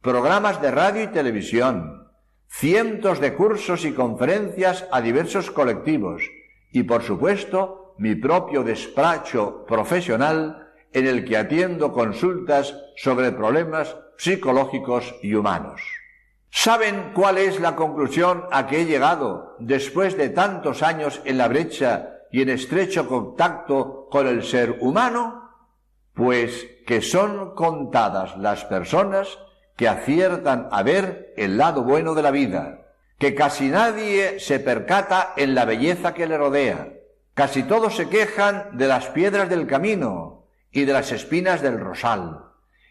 programas 0.00 0.60
de 0.60 0.72
radio 0.72 1.04
y 1.04 1.06
televisión, 1.06 2.08
cientos 2.48 3.20
de 3.20 3.32
cursos 3.34 3.84
y 3.84 3.92
conferencias 3.92 4.88
a 4.90 5.00
diversos 5.00 5.52
colectivos 5.52 6.24
y, 6.72 6.82
por 6.82 7.04
supuesto, 7.04 7.94
mi 7.96 8.16
propio 8.16 8.64
despacho 8.64 9.64
profesional 9.68 10.72
en 10.92 11.06
el 11.06 11.24
que 11.24 11.36
atiendo 11.36 11.92
consultas 11.92 12.76
sobre 12.96 13.30
problemas 13.30 13.96
psicológicos 14.18 15.14
y 15.22 15.36
humanos. 15.36 15.80
¿Saben 16.50 17.12
cuál 17.14 17.38
es 17.38 17.60
la 17.60 17.76
conclusión 17.76 18.46
a 18.50 18.66
que 18.66 18.80
he 18.80 18.84
llegado 18.84 19.54
después 19.60 20.16
de 20.16 20.30
tantos 20.30 20.82
años 20.82 21.22
en 21.24 21.38
la 21.38 21.46
brecha 21.46 22.13
y 22.34 22.42
en 22.42 22.48
estrecho 22.48 23.06
contacto 23.06 24.08
con 24.10 24.26
el 24.26 24.42
ser 24.42 24.78
humano? 24.80 25.50
Pues 26.14 26.66
que 26.84 27.00
son 27.00 27.54
contadas 27.54 28.36
las 28.38 28.64
personas 28.64 29.38
que 29.76 29.86
aciertan 29.86 30.66
a 30.72 30.82
ver 30.82 31.32
el 31.36 31.56
lado 31.56 31.84
bueno 31.84 32.12
de 32.12 32.22
la 32.22 32.32
vida, 32.32 32.88
que 33.20 33.36
casi 33.36 33.68
nadie 33.68 34.40
se 34.40 34.58
percata 34.58 35.32
en 35.36 35.54
la 35.54 35.64
belleza 35.64 36.12
que 36.12 36.26
le 36.26 36.36
rodea, 36.36 36.94
casi 37.34 37.62
todos 37.62 37.94
se 37.94 38.08
quejan 38.08 38.76
de 38.76 38.88
las 38.88 39.06
piedras 39.06 39.48
del 39.48 39.68
camino 39.68 40.48
y 40.72 40.86
de 40.86 40.92
las 40.92 41.12
espinas 41.12 41.62
del 41.62 41.78
rosal, 41.78 42.46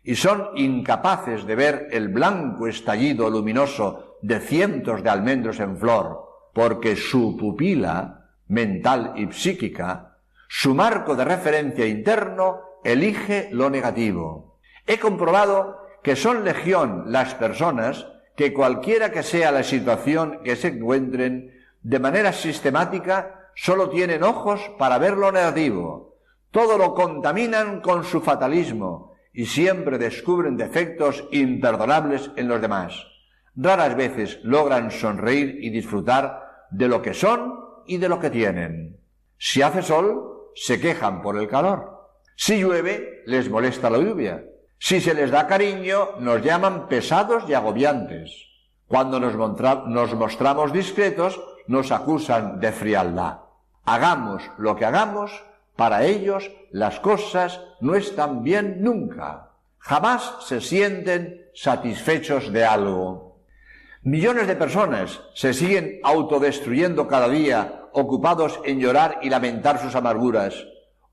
y 0.06 0.16
son 0.16 0.52
incapaces 0.56 1.46
de 1.46 1.56
ver 1.56 1.90
el 1.92 2.08
blanco 2.08 2.66
estallido 2.66 3.30
luminoso 3.30 4.20
de 4.22 4.40
cientos 4.40 5.04
de 5.04 5.10
almendros 5.10 5.60
en 5.60 5.76
flor, 5.78 6.30
porque 6.54 6.96
su 6.96 7.36
pupila, 7.36 8.23
mental 8.48 9.14
y 9.16 9.32
psíquica, 9.32 10.18
su 10.48 10.76
marco 10.76 11.16
de 11.16 11.26
referencia 11.26 11.86
interno, 11.86 12.62
elige 12.84 13.50
lo 13.52 13.70
negativo. 13.70 14.60
He 14.86 15.00
comprobado 15.00 15.78
que 16.04 16.16
son 16.16 16.44
legión 16.44 17.06
las 17.08 17.34
personas 17.36 18.08
que 18.36 18.54
cualquiera 18.54 19.12
que 19.12 19.24
sea 19.24 19.52
la 19.52 19.64
situación 19.64 20.42
que 20.44 20.56
se 20.56 20.70
encuentren, 20.70 21.52
de 21.82 22.00
manera 22.00 22.34
sistemática, 22.34 23.50
solo 23.56 23.90
tienen 23.90 24.24
ojos 24.24 24.62
para 24.78 24.98
ver 24.98 25.14
lo 25.18 25.32
negativo. 25.32 26.18
Todo 26.52 26.78
lo 26.78 26.94
contaminan 26.94 27.82
con 27.82 28.04
su 28.04 28.22
fatalismo 28.22 29.14
y 29.34 29.46
siempre 29.46 29.98
descubren 29.98 30.58
defectos 30.58 31.28
imperdonables 31.32 32.32
en 32.36 32.48
los 32.48 32.62
demás. 32.62 33.06
Raras 33.56 33.96
veces 33.96 34.40
logran 34.44 34.92
sonreír 34.92 35.58
y 35.62 35.70
disfrutar 35.70 36.68
de 36.72 36.88
lo 36.88 37.02
que 37.02 37.14
son 37.14 37.63
y 37.88 37.98
de 37.98 38.10
lo 38.10 38.20
que 38.20 38.30
tienen. 38.30 38.98
Si 39.38 39.62
hace 39.62 39.82
sol, 39.82 40.52
se 40.56 40.80
quejan 40.80 41.22
por 41.22 41.38
el 41.38 41.48
calor. 41.48 42.10
Si 42.36 42.60
llueve, 42.60 43.24
les 43.26 43.50
molesta 43.50 43.90
la 43.90 43.98
lluvia. 43.98 44.44
Si 44.80 45.00
se 45.00 45.14
les 45.14 45.32
da 45.32 45.48
cariño, 45.48 46.20
nos 46.20 46.42
llaman 46.42 46.88
pesados 46.88 47.44
y 47.48 47.54
agobiantes. 47.54 48.32
Cuando 48.88 49.20
nos, 49.20 49.36
mostramos 50.16 50.74
discretos, 50.74 51.40
nos 51.68 51.92
acusan 51.92 52.60
de 52.60 52.72
frialdad. 52.72 53.40
Hagamos 53.86 54.44
lo 54.58 54.76
que 54.76 54.86
hagamos, 54.86 55.32
para 55.76 56.04
ellos 56.04 56.52
las 56.72 57.00
cosas 57.00 57.62
no 57.82 57.96
están 57.96 58.44
bien 58.44 58.84
nunca. 58.84 59.52
Jamás 59.80 60.36
se 60.42 60.62
sienten 60.62 61.50
satisfechos 61.54 62.52
de 62.52 62.66
algo. 62.66 63.33
Millones 64.04 64.48
de 64.48 64.56
personas 64.56 65.22
se 65.34 65.54
siguen 65.54 66.00
autodestruyendo 66.04 67.08
cada 67.08 67.30
día, 67.30 67.88
ocupados 67.94 68.60
en 68.66 68.80
llorar 68.80 69.20
y 69.22 69.30
lamentar 69.30 69.82
sus 69.82 69.96
amarguras 69.96 70.56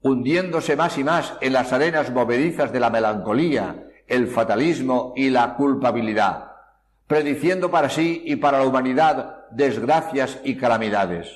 hundiéndose 0.03 0.77
más 0.77 0.97
y 0.99 1.05
más 1.05 1.35
en 1.41 1.53
las 1.53 1.73
arenas 1.73 2.11
movedizas 2.11 2.73
de 2.73 2.81
la 2.81 2.91
melancolía, 2.91 3.87
el 4.07 4.29
fatalismo 4.29 5.13
y 5.15 5.31
la 5.31 5.55
culpabilidad, 5.55 6.53
prediciendo 7.07 7.71
para 7.71 7.91
sí 7.91 8.23
y 8.25 8.37
para 8.37 8.59
la 8.59 8.67
humanidad 8.67 9.47
desgracias 9.51 10.39
y 10.43 10.57
calamidades. 10.57 11.29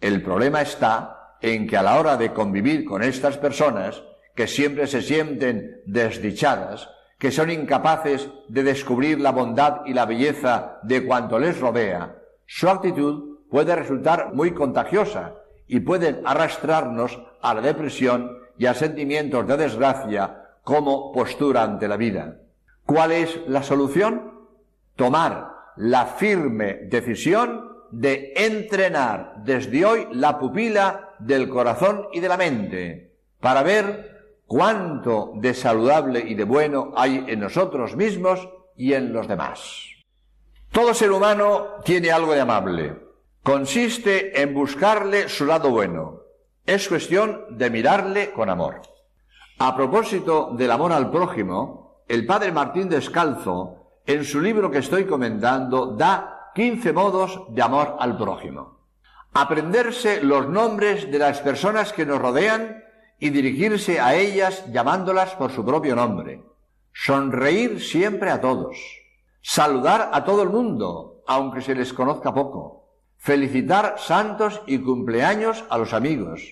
El 0.00 0.22
problema 0.22 0.62
está 0.62 1.36
en 1.40 1.66
que 1.66 1.76
a 1.76 1.82
la 1.82 1.98
hora 1.98 2.16
de 2.16 2.32
convivir 2.32 2.84
con 2.84 3.02
estas 3.02 3.36
personas, 3.36 4.02
que 4.34 4.46
siempre 4.46 4.86
se 4.86 5.02
sienten 5.02 5.82
desdichadas, 5.86 6.88
que 7.22 7.30
son 7.30 7.52
incapaces 7.52 8.28
de 8.48 8.64
descubrir 8.64 9.20
la 9.20 9.30
bondad 9.30 9.82
y 9.86 9.94
la 9.94 10.06
belleza 10.06 10.80
de 10.82 11.06
cuanto 11.06 11.38
les 11.38 11.60
rodea, 11.60 12.16
su 12.46 12.68
actitud 12.68 13.38
puede 13.48 13.76
resultar 13.76 14.34
muy 14.34 14.50
contagiosa 14.50 15.34
y 15.68 15.78
pueden 15.78 16.22
arrastrarnos 16.24 17.22
a 17.40 17.54
la 17.54 17.60
depresión 17.60 18.38
y 18.58 18.66
a 18.66 18.74
sentimientos 18.74 19.46
de 19.46 19.56
desgracia 19.56 20.48
como 20.64 21.12
postura 21.12 21.62
ante 21.62 21.86
la 21.86 21.96
vida. 21.96 22.38
¿Cuál 22.84 23.12
es 23.12 23.38
la 23.46 23.62
solución? 23.62 24.48
Tomar 24.96 25.48
la 25.76 26.06
firme 26.06 26.80
decisión 26.90 27.68
de 27.92 28.32
entrenar 28.34 29.34
desde 29.44 29.84
hoy 29.84 30.08
la 30.10 30.40
pupila 30.40 31.14
del 31.20 31.48
corazón 31.48 32.08
y 32.12 32.18
de 32.18 32.28
la 32.28 32.36
mente 32.36 33.14
para 33.38 33.62
ver 33.62 34.21
cuánto 34.52 35.32
de 35.36 35.54
saludable 35.54 36.20
y 36.20 36.34
de 36.34 36.44
bueno 36.44 36.92
hay 36.94 37.24
en 37.26 37.40
nosotros 37.40 37.96
mismos 37.96 38.50
y 38.76 38.92
en 38.92 39.10
los 39.10 39.26
demás. 39.26 39.86
Todo 40.70 40.92
ser 40.92 41.10
humano 41.10 41.76
tiene 41.86 42.12
algo 42.12 42.34
de 42.34 42.42
amable, 42.42 42.98
consiste 43.42 44.42
en 44.42 44.52
buscarle 44.52 45.30
su 45.30 45.46
lado 45.46 45.70
bueno. 45.70 46.20
Es 46.66 46.86
cuestión 46.86 47.46
de 47.56 47.70
mirarle 47.70 48.30
con 48.32 48.50
amor. 48.50 48.82
A 49.58 49.74
propósito 49.74 50.50
del 50.52 50.70
amor 50.70 50.92
al 50.92 51.10
prójimo, 51.10 52.04
el 52.06 52.26
padre 52.26 52.52
Martín 52.52 52.90
Descalzo, 52.90 54.02
en 54.04 54.22
su 54.22 54.38
libro 54.38 54.70
que 54.70 54.80
estoy 54.80 55.06
comentando, 55.06 55.96
da 55.96 56.50
15 56.54 56.92
modos 56.92 57.40
de 57.48 57.62
amor 57.62 57.96
al 57.98 58.18
prójimo. 58.18 58.80
Aprenderse 59.32 60.22
los 60.22 60.46
nombres 60.46 61.10
de 61.10 61.18
las 61.18 61.40
personas 61.40 61.94
que 61.94 62.04
nos 62.04 62.20
rodean 62.20 62.82
y 63.22 63.30
dirigirse 63.30 64.00
a 64.00 64.16
ellas 64.16 64.64
llamándolas 64.72 65.36
por 65.36 65.52
su 65.52 65.64
propio 65.64 65.94
nombre. 65.94 66.42
Sonreír 66.92 67.80
siempre 67.80 68.32
a 68.32 68.40
todos. 68.40 68.76
Saludar 69.40 70.10
a 70.12 70.24
todo 70.24 70.42
el 70.42 70.50
mundo, 70.50 71.22
aunque 71.28 71.60
se 71.60 71.76
les 71.76 71.92
conozca 71.92 72.34
poco. 72.34 72.98
Felicitar 73.18 73.94
santos 73.98 74.60
y 74.66 74.78
cumpleaños 74.80 75.64
a 75.70 75.78
los 75.78 75.92
amigos, 75.92 76.42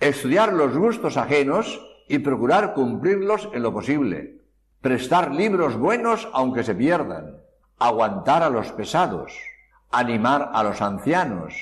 estudiar 0.00 0.52
los 0.52 0.76
gustos 0.76 1.16
ajenos 1.16 1.80
y 2.08 2.18
procurar 2.18 2.74
cumplirlos 2.74 3.48
en 3.54 3.62
lo 3.62 3.72
posible, 3.72 4.42
prestar 4.82 5.32
libros 5.32 5.78
buenos 5.78 6.28
aunque 6.34 6.62
se 6.62 6.74
pierdan, 6.74 7.40
aguantar 7.78 8.42
a 8.42 8.50
los 8.50 8.70
pesados, 8.72 9.32
animar 9.90 10.50
a 10.52 10.62
los 10.62 10.82
ancianos, 10.82 11.54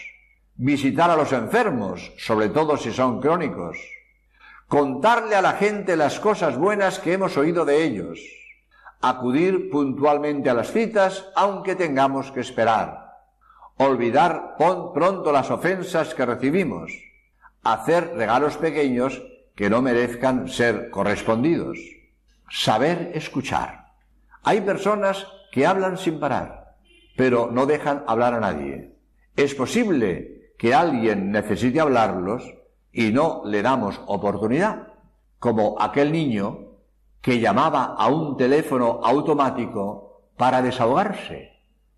visitar 0.57 1.09
a 1.09 1.17
los 1.17 1.33
enfermos, 1.33 2.13
sobre 2.19 2.49
todo 2.49 2.77
si 2.77 2.91
son 2.91 3.21
crónicos, 3.21 3.79
contarle 4.69 5.37
a 5.37 5.43
la 5.43 5.53
gente 5.53 5.97
las 5.97 6.19
cosas 6.19 6.59
buenas 6.59 6.99
que 6.99 7.13
hemos 7.13 7.37
oído 7.37 7.65
de 7.65 7.85
ellos, 7.85 8.19
acudir 9.01 9.71
puntualmente 9.71 10.51
a 10.51 10.55
las 10.55 10.73
citas 10.73 11.29
aunque 11.37 11.77
tengamos 11.77 12.33
que 12.33 12.41
esperar, 12.41 13.13
olvidar 13.77 14.57
pronto 14.59 15.31
las 15.33 15.51
ofensas 15.51 16.15
que 16.15 16.27
recibimos, 16.27 16.93
hacer 17.63 18.15
regalos 18.17 18.57
pequeños 18.57 19.23
que 19.55 19.71
no 19.71 19.83
merezcan 19.83 20.49
ser 20.49 20.91
correspondidos, 20.91 21.79
saber 22.51 23.13
escuchar. 23.15 23.93
Hay 24.43 24.61
personas 24.61 25.27
que 25.53 25.67
hablan 25.67 25.97
sin 25.97 26.21
parar, 26.21 26.77
pero 27.17 27.51
no 27.51 27.67
dejan 27.67 28.05
hablar 28.07 28.35
a 28.35 28.41
nadie. 28.41 28.95
Es 29.37 29.55
posible 29.55 30.53
que 30.59 30.75
alguien 30.75 31.31
necesite 31.31 31.81
hablarlos 31.81 32.43
y 32.97 33.13
no 33.13 33.43
le 33.45 33.61
damos 33.61 34.01
oportunidad, 34.07 34.89
como 35.39 35.77
aquel 35.79 36.11
niño 36.11 36.61
que 37.21 37.41
llamaba 37.41 37.95
a 37.99 38.09
un 38.09 38.39
teléfono 38.39 39.01
automático 39.05 40.23
para 40.39 40.63
desahogarse 40.63 41.57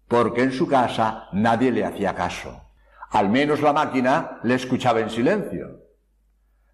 porque 0.08 0.42
en 0.42 0.50
su 0.50 0.66
casa 0.66 1.28
nadie 1.32 1.70
le 1.70 1.84
hacía 1.84 2.16
caso. 2.16 2.62
Al 3.10 3.28
menos 3.28 3.60
la 3.60 3.72
máquina 3.72 4.40
le 4.42 4.54
escuchaba 4.54 4.98
en 5.00 5.10
silencio. 5.10 5.84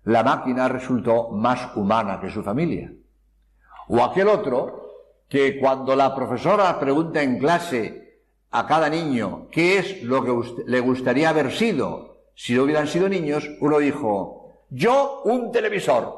La 0.05 0.23
máquina 0.23 0.69
resultó 0.69 1.29
más 1.31 1.77
humana 1.77 2.19
que 2.19 2.31
su 2.31 2.43
familia. 2.43 2.93
O 3.89 4.03
aquel 4.03 4.29
otro 4.29 4.85
que 5.29 5.59
cuando 5.59 5.95
la 5.95 6.15
profesora 6.15 6.81
pregunta 6.81 7.23
en 7.23 7.39
clase 7.39 8.23
a 8.53 8.67
cada 8.67 8.89
niño 8.89 9.49
qué 9.51 9.79
es 9.79 10.03
lo 10.03 10.25
que 10.25 10.63
le 10.67 10.81
gustaría 10.81 11.29
haber 11.29 11.53
sido 11.53 12.13
si 12.35 12.59
hubieran 12.59 12.88
sido 12.88 13.09
niños, 13.09 13.49
uno 13.61 13.79
dijo, 13.79 14.64
yo 14.70 15.23
un 15.25 15.53
televisor, 15.53 16.14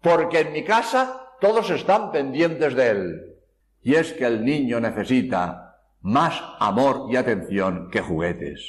porque 0.00 0.40
en 0.40 0.52
mi 0.52 0.64
casa 0.64 1.34
todos 1.40 1.70
están 1.70 2.10
pendientes 2.10 2.74
de 2.74 2.90
él. 2.90 3.36
Y 3.82 3.94
es 3.94 4.12
que 4.12 4.24
el 4.24 4.44
niño 4.44 4.80
necesita 4.80 5.80
más 6.00 6.40
amor 6.58 7.06
y 7.10 7.16
atención 7.16 7.90
que 7.90 8.00
juguetes. 8.00 8.60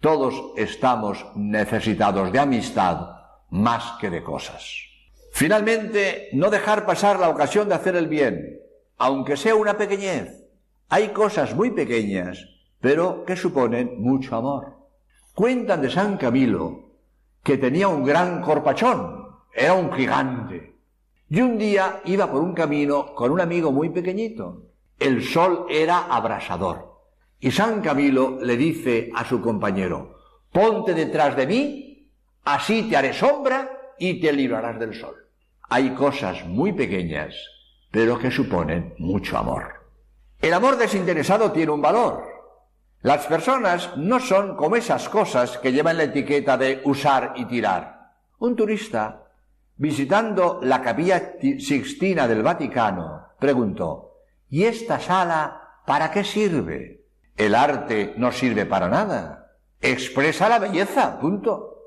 Todos 0.00 0.52
estamos 0.56 1.24
necesitados 1.36 2.32
de 2.32 2.38
amistad 2.38 3.08
más 3.50 3.98
que 4.00 4.10
de 4.10 4.22
cosas. 4.22 4.64
Finalmente, 5.32 6.28
no 6.32 6.50
dejar 6.50 6.86
pasar 6.86 7.18
la 7.18 7.28
ocasión 7.28 7.68
de 7.68 7.74
hacer 7.74 7.96
el 7.96 8.08
bien, 8.08 8.58
aunque 8.98 9.36
sea 9.36 9.54
una 9.54 9.76
pequeñez. 9.76 10.44
Hay 10.88 11.08
cosas 11.08 11.54
muy 11.54 11.70
pequeñas, 11.70 12.44
pero 12.80 13.24
que 13.24 13.36
suponen 13.36 14.00
mucho 14.00 14.36
amor. 14.36 14.79
Cuentan 15.34 15.82
de 15.82 15.90
San 15.90 16.16
Camilo 16.16 16.90
que 17.42 17.56
tenía 17.56 17.88
un 17.88 18.04
gran 18.04 18.42
corpachón, 18.42 19.26
era 19.54 19.74
un 19.74 19.92
gigante. 19.92 20.76
Y 21.28 21.40
un 21.40 21.58
día 21.58 22.00
iba 22.04 22.30
por 22.30 22.42
un 22.42 22.54
camino 22.54 23.14
con 23.14 23.30
un 23.30 23.40
amigo 23.40 23.72
muy 23.72 23.90
pequeñito, 23.90 24.70
el 24.98 25.24
sol 25.24 25.66
era 25.70 26.06
abrasador 26.14 26.98
Y 27.40 27.50
San 27.50 27.80
Camilo 27.80 28.38
le 28.42 28.56
dice 28.56 29.10
a 29.14 29.24
su 29.24 29.40
compañero, 29.40 30.18
ponte 30.52 30.92
detrás 30.92 31.36
de 31.36 31.46
mí, 31.46 32.12
así 32.44 32.82
te 32.90 32.96
haré 32.96 33.14
sombra 33.14 33.94
y 33.98 34.20
te 34.20 34.32
librarás 34.32 34.78
del 34.78 34.94
sol. 34.94 35.14
Hay 35.70 35.94
cosas 35.94 36.44
muy 36.46 36.72
pequeñas, 36.72 37.34
pero 37.90 38.18
que 38.18 38.30
suponen 38.30 38.94
mucho 38.98 39.38
amor. 39.38 39.86
El 40.40 40.52
amor 40.52 40.76
desinteresado 40.76 41.52
tiene 41.52 41.72
un 41.72 41.80
valor. 41.80 42.29
Las 43.02 43.26
personas 43.26 43.96
no 43.96 44.20
son 44.20 44.56
como 44.56 44.76
esas 44.76 45.08
cosas 45.08 45.56
que 45.56 45.72
llevan 45.72 45.96
la 45.96 46.02
etiqueta 46.04 46.58
de 46.58 46.82
usar 46.84 47.32
y 47.36 47.46
tirar. 47.46 48.12
Un 48.40 48.54
turista, 48.54 49.24
visitando 49.76 50.60
la 50.62 50.82
capilla 50.82 51.32
sixtina 51.40 52.28
del 52.28 52.42
Vaticano, 52.42 53.28
preguntó, 53.38 54.16
¿y 54.50 54.64
esta 54.64 55.00
sala 55.00 55.80
para 55.86 56.10
qué 56.10 56.24
sirve? 56.24 57.06
El 57.38 57.54
arte 57.54 58.12
no 58.18 58.32
sirve 58.32 58.66
para 58.66 58.90
nada. 58.90 59.50
Expresa 59.80 60.50
la 60.50 60.58
belleza, 60.58 61.18
punto. 61.18 61.78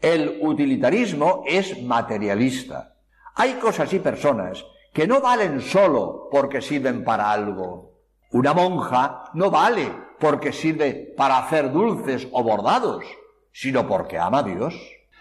El 0.00 0.38
utilitarismo 0.40 1.44
es 1.46 1.82
materialista. 1.82 2.94
Hay 3.34 3.54
cosas 3.54 3.92
y 3.92 3.98
personas 3.98 4.64
que 4.94 5.06
no 5.06 5.20
valen 5.20 5.60
solo 5.60 6.28
porque 6.30 6.62
sirven 6.62 7.04
para 7.04 7.30
algo. 7.30 8.00
Una 8.30 8.54
monja 8.54 9.24
no 9.34 9.50
vale 9.50 10.05
porque 10.18 10.52
sirve 10.52 11.14
para 11.16 11.38
hacer 11.38 11.72
dulces 11.72 12.28
o 12.32 12.42
bordados, 12.42 13.04
sino 13.52 13.86
porque 13.86 14.18
ama 14.18 14.38
a 14.38 14.42
Dios. 14.42 14.74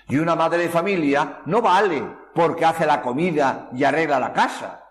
Y 0.07 0.17
una 0.17 0.35
madre 0.35 0.63
de 0.63 0.69
familia 0.69 1.41
no 1.45 1.61
vale 1.61 2.03
porque 2.33 2.65
hace 2.65 2.85
la 2.85 3.01
comida 3.01 3.69
y 3.73 3.83
arregla 3.83 4.19
la 4.19 4.33
casa, 4.33 4.83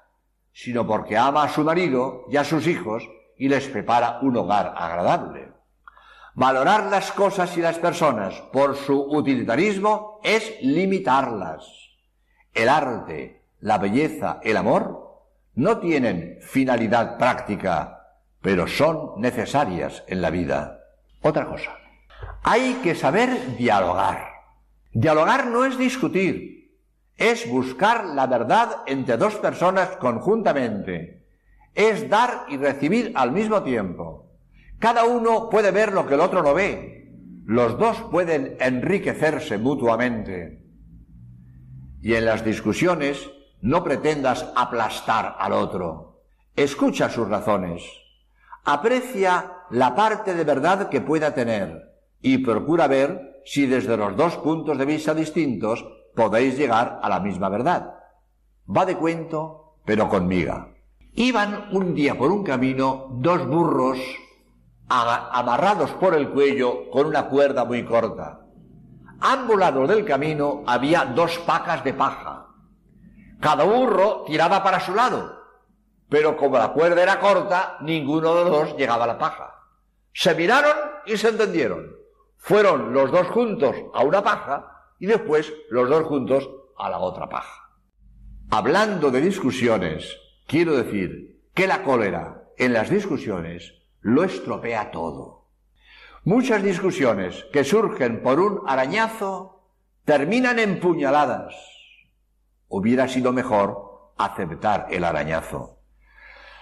sino 0.52 0.86
porque 0.86 1.16
ama 1.16 1.44
a 1.44 1.48
su 1.48 1.62
marido 1.62 2.24
y 2.30 2.36
a 2.36 2.44
sus 2.44 2.66
hijos 2.66 3.08
y 3.36 3.48
les 3.48 3.68
prepara 3.68 4.18
un 4.22 4.36
hogar 4.36 4.74
agradable. 4.76 5.52
Valorar 6.34 6.84
las 6.84 7.12
cosas 7.12 7.56
y 7.56 7.60
las 7.60 7.78
personas 7.78 8.34
por 8.52 8.76
su 8.76 9.00
utilitarismo 9.00 10.20
es 10.24 10.56
limitarlas. 10.62 11.64
El 12.52 12.68
arte, 12.68 13.44
la 13.60 13.78
belleza, 13.78 14.40
el 14.42 14.56
amor, 14.56 15.04
no 15.54 15.78
tienen 15.78 16.38
finalidad 16.40 17.18
práctica, 17.18 18.03
pero 18.44 18.66
son 18.66 19.22
necesarias 19.22 20.04
en 20.06 20.20
la 20.20 20.28
vida. 20.28 20.80
Otra 21.22 21.46
cosa, 21.46 21.78
hay 22.42 22.74
que 22.82 22.94
saber 22.94 23.56
dialogar. 23.56 24.28
Dialogar 24.92 25.46
no 25.46 25.64
es 25.64 25.78
discutir, 25.78 26.76
es 27.16 27.48
buscar 27.48 28.04
la 28.04 28.26
verdad 28.26 28.82
entre 28.86 29.16
dos 29.16 29.36
personas 29.36 29.96
conjuntamente, 29.96 31.24
es 31.74 32.10
dar 32.10 32.44
y 32.48 32.58
recibir 32.58 33.12
al 33.14 33.32
mismo 33.32 33.62
tiempo. 33.62 34.36
Cada 34.78 35.04
uno 35.04 35.48
puede 35.48 35.70
ver 35.70 35.94
lo 35.94 36.06
que 36.06 36.12
el 36.12 36.20
otro 36.20 36.42
no 36.42 36.52
ve, 36.52 37.08
los 37.46 37.78
dos 37.78 37.96
pueden 38.10 38.58
enriquecerse 38.60 39.56
mutuamente. 39.56 40.62
Y 42.02 42.12
en 42.12 42.26
las 42.26 42.44
discusiones 42.44 43.26
no 43.62 43.82
pretendas 43.82 44.52
aplastar 44.54 45.34
al 45.38 45.54
otro. 45.54 46.20
Escucha 46.54 47.08
sus 47.08 47.26
razones. 47.26 48.03
Aprecia 48.64 49.64
la 49.70 49.94
parte 49.94 50.34
de 50.34 50.44
verdad 50.44 50.88
que 50.88 51.00
pueda 51.00 51.34
tener 51.34 51.92
y 52.20 52.38
procura 52.38 52.86
ver 52.86 53.42
si 53.44 53.66
desde 53.66 53.96
los 53.96 54.16
dos 54.16 54.36
puntos 54.38 54.78
de 54.78 54.86
vista 54.86 55.14
distintos 55.14 55.84
podéis 56.14 56.56
llegar 56.56 57.00
a 57.02 57.08
la 57.08 57.20
misma 57.20 57.48
verdad. 57.48 57.94
Va 58.66 58.86
de 58.86 58.96
cuento, 58.96 59.76
pero 59.84 60.08
con 60.08 60.26
miga. 60.26 60.68
Iban 61.12 61.68
un 61.72 61.94
día 61.94 62.16
por 62.16 62.32
un 62.32 62.42
camino 62.42 63.08
dos 63.12 63.46
burros 63.46 63.98
amarrados 64.88 65.90
por 65.92 66.14
el 66.14 66.30
cuello 66.30 66.90
con 66.90 67.06
una 67.06 67.28
cuerda 67.28 67.64
muy 67.64 67.84
corta. 67.84 68.40
A 69.20 69.32
ambos 69.32 69.58
lados 69.58 69.88
del 69.88 70.04
camino 70.04 70.62
había 70.66 71.04
dos 71.04 71.38
pacas 71.40 71.84
de 71.84 71.94
paja 71.94 72.44
cada 73.44 73.64
burro 73.64 74.24
tiraba 74.26 74.62
para 74.62 74.80
su 74.80 74.94
lado, 74.94 75.43
pero 76.08 76.36
como 76.36 76.58
la 76.58 76.72
cuerda 76.72 77.02
era 77.02 77.20
corta, 77.20 77.78
ninguno 77.80 78.34
de 78.34 78.44
los 78.44 78.50
dos 78.50 78.76
llegaba 78.76 79.04
a 79.04 79.08
la 79.08 79.18
paja. 79.18 79.54
Se 80.12 80.34
miraron 80.34 80.76
y 81.06 81.16
se 81.16 81.28
entendieron. 81.28 81.96
Fueron 82.36 82.92
los 82.92 83.10
dos 83.10 83.26
juntos 83.28 83.76
a 83.94 84.02
una 84.04 84.22
paja 84.22 84.92
y 84.98 85.06
después 85.06 85.52
los 85.70 85.88
dos 85.88 86.04
juntos 86.04 86.48
a 86.76 86.90
la 86.90 86.98
otra 86.98 87.28
paja. 87.28 87.70
Hablando 88.50 89.10
de 89.10 89.20
discusiones, 89.20 90.16
quiero 90.46 90.76
decir 90.76 91.42
que 91.54 91.66
la 91.66 91.82
cólera 91.82 92.44
en 92.58 92.72
las 92.72 92.90
discusiones 92.90 93.74
lo 94.00 94.22
estropea 94.22 94.90
todo. 94.90 95.48
Muchas 96.24 96.62
discusiones 96.62 97.44
que 97.52 97.64
surgen 97.64 98.22
por 98.22 98.40
un 98.40 98.62
arañazo 98.66 99.62
terminan 100.04 100.58
en 100.58 100.80
puñaladas 100.80 101.54
hubiera 102.68 103.06
sido 103.06 103.32
mejor 103.32 104.12
aceptar 104.18 104.88
el 104.90 105.04
arañazo. 105.04 105.73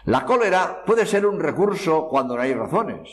La 0.05 0.27
cólera 0.27 0.85
puede 0.85 1.07
ser 1.07 1.27
un 1.27 1.38
recurso 1.38 2.09
cuando 2.09 2.37
no 2.37 2.43
hay 2.43 2.55
razones. 2.55 3.09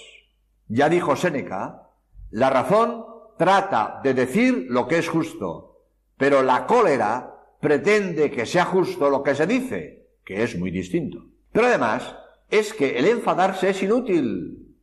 Ya 0.67 0.89
dijo 0.89 1.15
Séneca, 1.15 1.89
la 2.31 2.49
razón 2.49 3.05
trata 3.37 3.99
de 4.03 4.13
decir 4.13 4.65
lo 4.69 4.87
que 4.87 4.97
es 4.97 5.07
justo, 5.07 5.83
pero 6.17 6.41
la 6.41 6.65
cólera 6.65 7.35
pretende 7.59 8.31
que 8.31 8.45
sea 8.45 8.65
justo 8.65 9.09
lo 9.09 9.21
que 9.21 9.35
se 9.35 9.45
dice, 9.45 10.09
que 10.25 10.43
es 10.43 10.57
muy 10.57 10.71
distinto. 10.71 11.25
Pero 11.51 11.67
además, 11.67 12.15
es 12.49 12.73
que 12.73 12.97
el 12.97 13.05
enfadarse 13.05 13.69
es 13.69 13.83
inútil. 13.83 14.75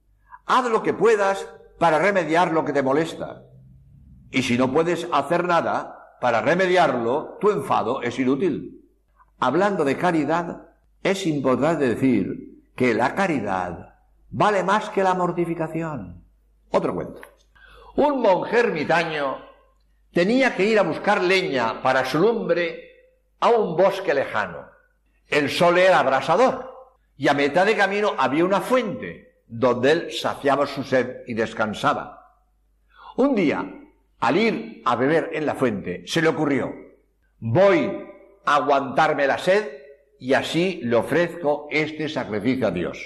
Haz 0.47 0.71
lo 0.71 0.83
que 0.83 0.95
puedas 0.95 1.49
para 1.79 1.99
remediar 1.99 2.53
lo 2.53 2.65
que 2.65 2.73
te 2.73 2.83
molesta. 2.83 3.43
Y 4.31 4.43
si 4.43 4.57
no 4.57 4.73
puedes 4.73 5.09
hacer 5.13 5.45
nada, 5.45 6.17
para 6.21 6.41
remediarlo, 6.41 7.37
tu 7.41 7.51
enfado 7.51 8.03
es 8.03 8.19
inútil. 8.19 8.85
Hablando 9.39 9.85
de 9.85 9.97
caridad, 9.97 10.66
es 11.11 11.27
importante 11.27 11.89
decir 11.89 12.65
que 12.75 12.93
la 12.93 13.15
caridad 13.15 13.95
vale 14.31 14.65
más 14.65 14.91
que 14.91 15.05
la 15.05 15.15
mortificación. 15.15 16.25
Otro 16.71 16.95
cuento. 16.95 17.21
Un 17.95 18.21
monje 18.21 18.59
ermitaño 18.59 19.39
tenía 20.13 20.57
que 20.57 20.65
ir 20.65 20.79
a 20.79 20.83
buscar 20.83 21.23
leña 21.23 21.81
para 21.81 22.05
su 22.05 22.19
lumbre 22.19 22.81
a 23.39 23.51
un 23.51 23.77
bosque 23.77 24.15
lejano. 24.15 24.67
El 25.29 25.49
sol 25.49 25.79
era 25.79 26.01
abrasador 26.01 26.75
y 27.17 27.29
a 27.29 27.35
mitad 27.35 27.67
de 27.67 27.77
camino 27.77 28.15
había 28.19 28.45
una 28.45 28.61
fuente 28.61 29.43
donde 29.47 29.93
él 29.93 30.13
saciaba 30.13 30.67
su 30.67 30.83
sed 30.83 31.23
y 31.29 31.35
descansaba. 31.35 32.35
Un 33.17 33.37
día 33.37 33.65
al 34.19 34.37
ir 34.37 34.83
a 34.85 34.97
beber 34.97 35.31
en 35.35 35.47
la 35.47 35.55
fuente, 35.55 36.03
se 36.07 36.21
le 36.21 36.29
ocurrió, 36.29 36.75
voy 37.39 38.09
a 38.45 38.57
aguantarme 38.57 39.27
la 39.27 39.39
sed 39.39 39.86
y 40.19 40.35
así 40.35 40.81
le 40.83 40.97
ofrezco 40.97 41.69
este 41.71 42.09
sacrificio 42.09 42.69
a 42.69 42.71
Dios. 42.71 42.99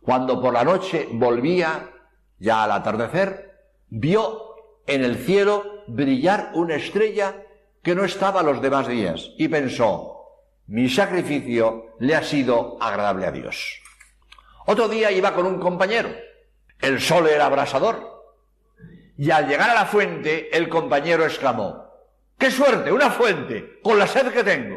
Cuando 0.00 0.40
por 0.40 0.52
la 0.52 0.64
noche 0.64 1.08
volvía, 1.10 1.90
ya 2.38 2.64
al 2.64 2.72
atardecer, 2.72 3.52
vio 3.88 4.54
en 4.86 5.04
el 5.04 5.16
cielo 5.16 5.84
brillar 5.86 6.50
una 6.54 6.76
estrella 6.76 7.42
que 7.82 7.94
no 7.94 8.04
estaba 8.04 8.42
los 8.42 8.60
demás 8.60 8.88
días 8.88 9.30
y 9.38 9.48
pensó, 9.48 10.14
mi 10.66 10.88
sacrificio 10.88 11.94
le 12.00 12.14
ha 12.14 12.22
sido 12.22 12.76
agradable 12.80 13.26
a 13.26 13.32
Dios. 13.32 13.80
Otro 14.66 14.88
día 14.88 15.10
iba 15.10 15.34
con 15.34 15.46
un 15.46 15.58
compañero. 15.58 16.10
El 16.80 17.00
sol 17.00 17.28
era 17.28 17.46
abrasador 17.46 18.14
y 19.16 19.30
al 19.30 19.46
llegar 19.46 19.70
a 19.70 19.74
la 19.74 19.86
fuente, 19.86 20.56
el 20.56 20.68
compañero 20.68 21.24
exclamó, 21.24 21.84
¡Qué 22.36 22.50
suerte! 22.50 22.90
¡Una 22.90 23.10
fuente! 23.10 23.78
¡Con 23.82 23.98
la 23.98 24.06
sed 24.06 24.32
que 24.32 24.42
tengo! 24.42 24.76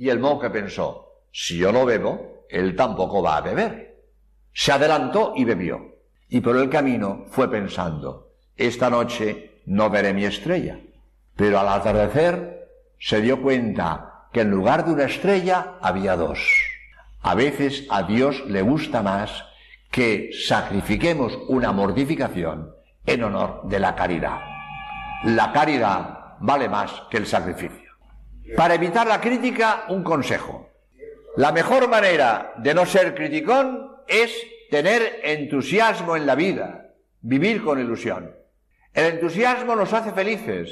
Y 0.00 0.08
el 0.08 0.18
monje 0.18 0.48
pensó, 0.48 1.26
si 1.30 1.58
yo 1.58 1.72
no 1.72 1.84
bebo, 1.84 2.46
él 2.48 2.74
tampoco 2.74 3.22
va 3.22 3.36
a 3.36 3.42
beber. 3.42 4.00
Se 4.50 4.72
adelantó 4.72 5.34
y 5.36 5.44
bebió. 5.44 5.98
Y 6.30 6.40
por 6.40 6.56
el 6.56 6.70
camino 6.70 7.26
fue 7.28 7.50
pensando, 7.50 8.32
esta 8.56 8.88
noche 8.88 9.60
no 9.66 9.90
veré 9.90 10.14
mi 10.14 10.24
estrella. 10.24 10.80
Pero 11.36 11.60
al 11.60 11.68
atardecer 11.68 12.66
se 12.98 13.20
dio 13.20 13.42
cuenta 13.42 14.28
que 14.32 14.40
en 14.40 14.50
lugar 14.50 14.86
de 14.86 14.92
una 14.92 15.04
estrella 15.04 15.74
había 15.82 16.16
dos. 16.16 16.40
A 17.20 17.34
veces 17.34 17.86
a 17.90 18.04
Dios 18.04 18.42
le 18.46 18.62
gusta 18.62 19.02
más 19.02 19.44
que 19.90 20.30
sacrifiquemos 20.32 21.38
una 21.48 21.72
mortificación 21.72 22.74
en 23.04 23.22
honor 23.22 23.68
de 23.68 23.78
la 23.78 23.94
caridad. 23.94 24.40
La 25.24 25.52
caridad 25.52 26.36
vale 26.40 26.70
más 26.70 26.90
que 27.10 27.18
el 27.18 27.26
sacrificio. 27.26 27.79
Para 28.56 28.74
evitar 28.74 29.06
la 29.06 29.20
crítica, 29.20 29.84
un 29.88 30.02
consejo. 30.02 30.68
La 31.36 31.52
mejor 31.52 31.88
manera 31.88 32.54
de 32.58 32.74
no 32.74 32.84
ser 32.84 33.14
criticón 33.14 33.96
es 34.08 34.32
tener 34.70 35.20
entusiasmo 35.22 36.16
en 36.16 36.26
la 36.26 36.34
vida, 36.34 36.94
vivir 37.20 37.62
con 37.62 37.78
ilusión. 37.78 38.34
El 38.92 39.14
entusiasmo 39.14 39.76
nos 39.76 39.92
hace 39.92 40.12
felices. 40.12 40.70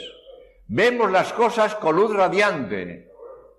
Vemos 0.66 1.10
las 1.10 1.32
cosas 1.32 1.74
con 1.76 1.96
luz 1.96 2.14
radiante. 2.14 3.10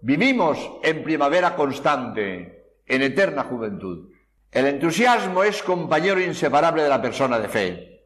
Vivimos 0.01 0.57
en 0.83 1.03
primavera 1.03 1.55
constante, 1.55 2.65
en 2.85 3.01
eterna 3.01 3.43
juventud. 3.43 4.11
El 4.51 4.67
entusiasmo 4.67 5.43
es 5.43 5.63
compañero 5.63 6.19
inseparable 6.19 6.83
de 6.83 6.89
la 6.89 7.01
persona 7.01 7.39
de 7.39 7.47
fe. 7.47 8.03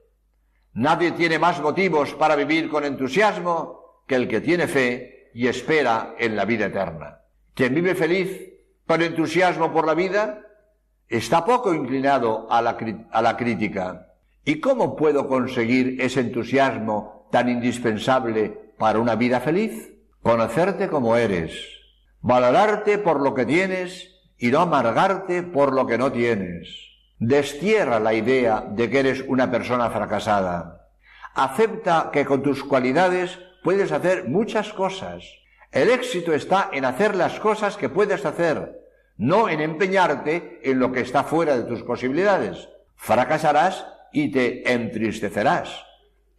Nadie 0.73 1.11
tiene 1.11 1.39
más 1.39 1.61
motivos 1.61 2.13
para 2.13 2.35
vivir 2.35 2.69
con 2.69 2.83
entusiasmo 2.83 4.03
que 4.07 4.15
el 4.15 4.27
que 4.27 4.41
tiene 4.41 4.67
fe 4.67 5.12
y 5.33 5.47
espera 5.47 6.15
en 6.17 6.35
la 6.35 6.45
vida 6.45 6.65
eterna. 6.65 7.19
Quien 7.53 7.73
vive 7.75 7.95
feliz 7.95 8.53
con 8.85 9.01
entusiasmo 9.01 9.71
por 9.71 9.85
la 9.85 9.93
vida 9.93 10.41
está 11.07 11.45
poco 11.45 11.73
inclinado 11.73 12.47
a 12.51 12.61
la, 12.61 12.77
a 13.11 13.21
la 13.21 13.37
crítica. 13.37 14.07
¿Y 14.45 14.59
cómo 14.59 14.95
puedo 14.95 15.27
conseguir 15.27 16.01
ese 16.01 16.19
entusiasmo 16.19 17.27
tan 17.31 17.49
indispensable 17.49 18.73
para 18.77 18.99
una 18.99 19.15
vida 19.15 19.39
feliz? 19.39 19.93
Conocerte 20.21 20.87
como 20.87 21.15
eres, 21.15 21.53
valorarte 22.21 22.97
por 22.97 23.21
lo 23.21 23.33
que 23.33 23.45
tienes 23.45 24.09
y 24.37 24.51
no 24.51 24.59
amargarte 24.59 25.43
por 25.43 25.73
lo 25.73 25.85
que 25.85 25.97
no 25.97 26.11
tienes. 26.11 26.67
Destierra 27.19 27.99
la 27.99 28.13
idea 28.13 28.65
de 28.69 28.89
que 28.89 28.99
eres 28.99 29.23
una 29.27 29.49
persona 29.49 29.89
fracasada. 29.89 30.89
Acepta 31.35 32.09
que 32.11 32.25
con 32.25 32.43
tus 32.43 32.63
cualidades 32.63 33.39
puedes 33.63 33.91
hacer 33.91 34.27
muchas 34.27 34.73
cosas. 34.73 35.23
El 35.71 35.89
éxito 35.89 36.33
está 36.33 36.69
en 36.71 36.85
hacer 36.85 37.15
las 37.15 37.39
cosas 37.39 37.77
que 37.77 37.89
puedes 37.89 38.25
hacer, 38.25 38.79
no 39.17 39.49
en 39.49 39.61
empeñarte 39.61 40.59
en 40.63 40.79
lo 40.79 40.91
que 40.91 41.01
está 41.01 41.23
fuera 41.23 41.57
de 41.57 41.63
tus 41.63 41.81
posibilidades. 41.81 42.69
Fracasarás 42.95 43.87
y 44.11 44.29
te 44.31 44.71
entristecerás. 44.71 45.85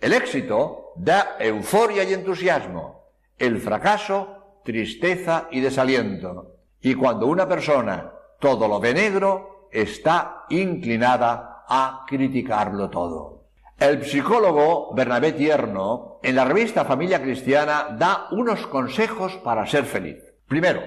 El 0.00 0.12
éxito 0.12 0.92
da 0.96 1.36
euforia 1.40 2.04
y 2.04 2.12
entusiasmo. 2.12 3.08
El 3.38 3.58
fracaso, 3.58 4.60
tristeza 4.64 5.48
y 5.50 5.60
desaliento. 5.60 6.56
Y 6.80 6.94
cuando 6.94 7.26
una 7.26 7.48
persona 7.48 8.12
todo 8.38 8.68
lo 8.68 8.78
ve 8.78 8.94
negro, 8.94 9.68
está 9.72 10.44
inclinada 10.50 11.64
a 11.68 12.04
criticarlo 12.06 12.90
todo. 12.90 13.33
El 13.78 14.04
psicólogo 14.04 14.94
Bernabé 14.94 15.32
Tierno, 15.32 16.20
en 16.22 16.36
la 16.36 16.44
revista 16.44 16.84
Familia 16.84 17.20
Cristiana, 17.20 17.96
da 17.98 18.28
unos 18.30 18.66
consejos 18.68 19.34
para 19.38 19.66
ser 19.66 19.84
feliz. 19.84 20.22
Primero, 20.46 20.80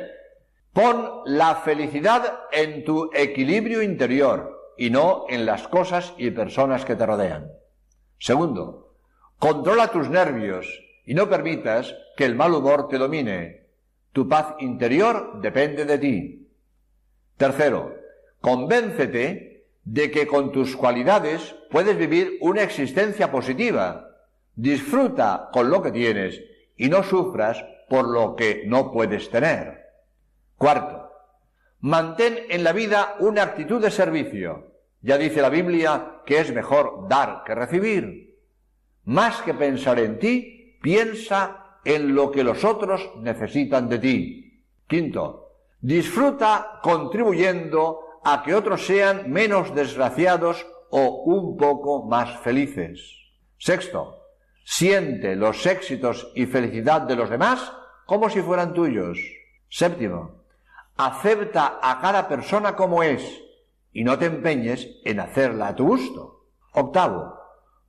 pon 0.72 1.22
la 1.26 1.56
felicidad 1.56 2.40
en 2.52 2.86
tu 2.86 3.10
equilibrio 3.14 3.82
interior 3.84 4.74
y 4.78 4.90
no 4.90 5.26
en 5.28 5.46
las 5.46 5.68
cosas 5.68 6.14
y 6.18 6.32
personas 6.32 6.86
que 6.86 6.96
te 6.96 7.06
rodean. 7.06 7.52
Segundo, 8.20 8.96
controla 9.38 9.90
tus 9.90 10.10
nervios 10.10 10.68
y 11.06 11.14
no 11.14 11.30
permitas 11.30 11.94
que 12.16 12.26
el 12.26 12.36
mal 12.36 12.54
humor 12.54 12.88
te 12.88 12.98
domine. 12.98 13.68
Tu 14.14 14.28
paz 14.28 14.56
interior 14.60 15.42
depende 15.42 15.86
de 15.86 15.98
ti. 15.98 16.50
Tercero, 17.38 17.96
convéncete 18.42 19.47
de 19.90 20.12
que 20.12 20.28
con 20.28 20.52
tus 20.52 20.76
cualidades 20.76 21.56
puedes 21.72 21.98
vivir 21.98 22.38
una 22.42 22.62
existencia 22.62 23.32
positiva. 23.32 24.10
Disfruta 24.54 25.50
con 25.54 25.70
lo 25.70 25.82
que 25.82 25.94
tienes 25.94 26.42
y 26.76 26.90
no 26.90 27.04
sufras 27.04 27.64
por 27.88 28.06
lo 28.10 28.36
que 28.36 28.64
no 28.68 28.92
puedes 28.92 29.30
tener. 29.30 29.86
Cuarto, 30.58 31.10
mantén 31.80 32.38
en 32.50 32.66
la 32.66 32.74
vida 32.74 33.16
una 33.20 33.44
actitud 33.44 33.82
de 33.82 33.90
servicio. 33.90 34.74
Ya 35.02 35.18
dice 35.18 35.42
la 35.42 35.50
Biblia 35.50 36.22
que 36.26 36.42
es 36.42 36.54
mejor 36.54 37.08
dar 37.08 37.44
que 37.46 37.56
recibir. 37.56 38.36
Más 39.06 39.42
que 39.42 39.54
pensar 39.54 40.00
en 40.00 40.20
ti, 40.20 40.78
piensa 40.82 41.80
en 41.86 42.14
lo 42.14 42.30
que 42.30 42.44
los 42.44 42.66
otros 42.66 43.10
necesitan 43.22 43.88
de 43.88 44.00
ti. 44.00 44.64
Quinto, 44.86 45.54
disfruta 45.80 46.82
contribuyendo 46.84 48.07
a 48.24 48.44
que 48.44 48.56
otros 48.56 48.86
sean 48.86 49.32
menos 49.32 49.74
desgraciados 49.74 50.66
o 50.90 51.24
un 51.26 51.58
poco 51.58 52.06
más 52.06 52.40
felices. 52.40 53.16
Sexto, 53.58 54.24
siente 54.64 55.36
los 55.36 55.66
éxitos 55.66 56.32
y 56.36 56.46
felicidad 56.46 57.02
de 57.02 57.16
los 57.16 57.30
demás 57.30 57.72
como 58.06 58.30
si 58.30 58.42
fueran 58.42 58.74
tuyos. 58.74 59.20
Séptimo, 59.70 60.44
acepta 60.96 61.80
a 61.82 62.00
cada 62.00 62.28
persona 62.28 62.76
como 62.76 63.04
es 63.04 63.42
y 63.92 64.04
no 64.04 64.18
te 64.18 64.26
empeñes 64.26 64.88
en 65.06 65.20
hacerla 65.20 65.70
a 65.70 65.76
tu 65.76 65.88
gusto. 65.88 66.46
Octavo, 66.74 67.34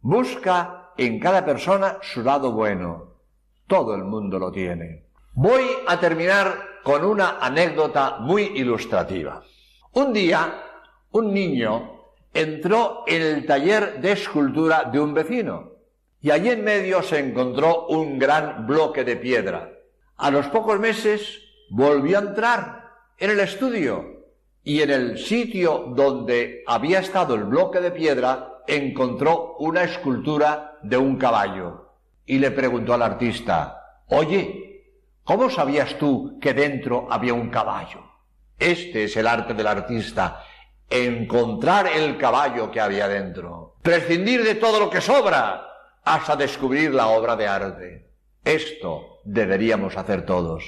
busca 0.00 0.92
en 0.96 1.20
cada 1.20 1.44
persona 1.44 1.98
su 2.00 2.22
lado 2.22 2.52
bueno. 2.52 3.14
Todo 3.66 3.94
el 3.94 4.04
mundo 4.04 4.38
lo 4.38 4.50
tiene. 4.50 5.04
Voy 5.34 5.64
a 5.86 6.00
terminar 6.00 6.80
con 6.82 7.04
una 7.04 7.38
anécdota 7.38 8.18
muy 8.20 8.42
ilustrativa. 8.42 9.42
Un 9.92 10.12
día, 10.12 10.62
un 11.12 11.32
niño 11.32 11.98
entró 12.34 13.04
en 13.06 13.22
el 13.22 13.46
taller 13.46 14.00
de 14.00 14.12
escultura 14.12 14.84
de 14.84 15.00
un 15.00 15.14
vecino 15.14 15.72
y 16.20 16.30
allí 16.30 16.50
en 16.50 16.62
medio 16.62 17.02
se 17.02 17.18
encontró 17.18 17.86
un 17.86 18.18
gran 18.18 18.66
bloque 18.66 19.04
de 19.04 19.16
piedra. 19.16 19.72
A 20.16 20.30
los 20.30 20.46
pocos 20.48 20.78
meses 20.78 21.40
volvió 21.70 22.18
a 22.18 22.22
entrar 22.22 22.90
en 23.18 23.30
el 23.30 23.40
estudio 23.40 24.24
y 24.62 24.82
en 24.82 24.90
el 24.90 25.18
sitio 25.18 25.92
donde 25.96 26.62
había 26.66 26.98
estado 26.98 27.34
el 27.34 27.44
bloque 27.44 27.80
de 27.80 27.90
piedra 27.90 28.62
encontró 28.66 29.56
una 29.58 29.84
escultura 29.84 30.78
de 30.82 30.98
un 30.98 31.16
caballo 31.16 31.92
y 32.26 32.38
le 32.38 32.50
preguntó 32.50 32.92
al 32.92 33.02
artista, 33.02 34.02
oye, 34.08 34.84
¿cómo 35.24 35.48
sabías 35.48 35.96
tú 35.98 36.38
que 36.40 36.52
dentro 36.52 37.06
había 37.10 37.32
un 37.32 37.48
caballo? 37.48 38.07
Este 38.58 39.04
es 39.04 39.16
el 39.16 39.26
arte 39.26 39.54
del 39.54 39.66
artista, 39.66 40.44
encontrar 40.90 41.86
el 41.86 42.16
caballo 42.16 42.70
que 42.70 42.80
había 42.80 43.08
dentro, 43.08 43.76
prescindir 43.82 44.42
de 44.42 44.56
todo 44.56 44.80
lo 44.80 44.90
que 44.90 45.00
sobra 45.00 45.68
hasta 46.04 46.36
descubrir 46.36 46.92
la 46.92 47.08
obra 47.08 47.36
de 47.36 47.46
arte. 47.46 48.10
Esto 48.44 49.20
deberíamos 49.24 49.96
hacer 49.96 50.24
todos. 50.24 50.64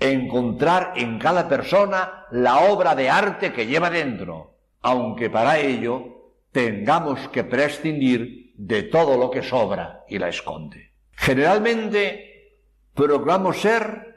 Encontrar 0.00 0.94
en 0.96 1.18
cada 1.18 1.48
persona 1.48 2.26
la 2.30 2.60
obra 2.60 2.94
de 2.94 3.08
arte 3.08 3.52
que 3.52 3.66
lleva 3.66 3.90
dentro, 3.90 4.56
aunque 4.82 5.30
para 5.30 5.58
ello 5.58 6.32
tengamos 6.52 7.28
que 7.28 7.44
prescindir 7.44 8.52
de 8.56 8.84
todo 8.84 9.18
lo 9.18 9.30
que 9.30 9.42
sobra 9.42 10.04
y 10.08 10.18
la 10.18 10.28
esconde. 10.28 10.92
Generalmente 11.12 12.60
procuramos 12.94 13.60
ser 13.60 14.14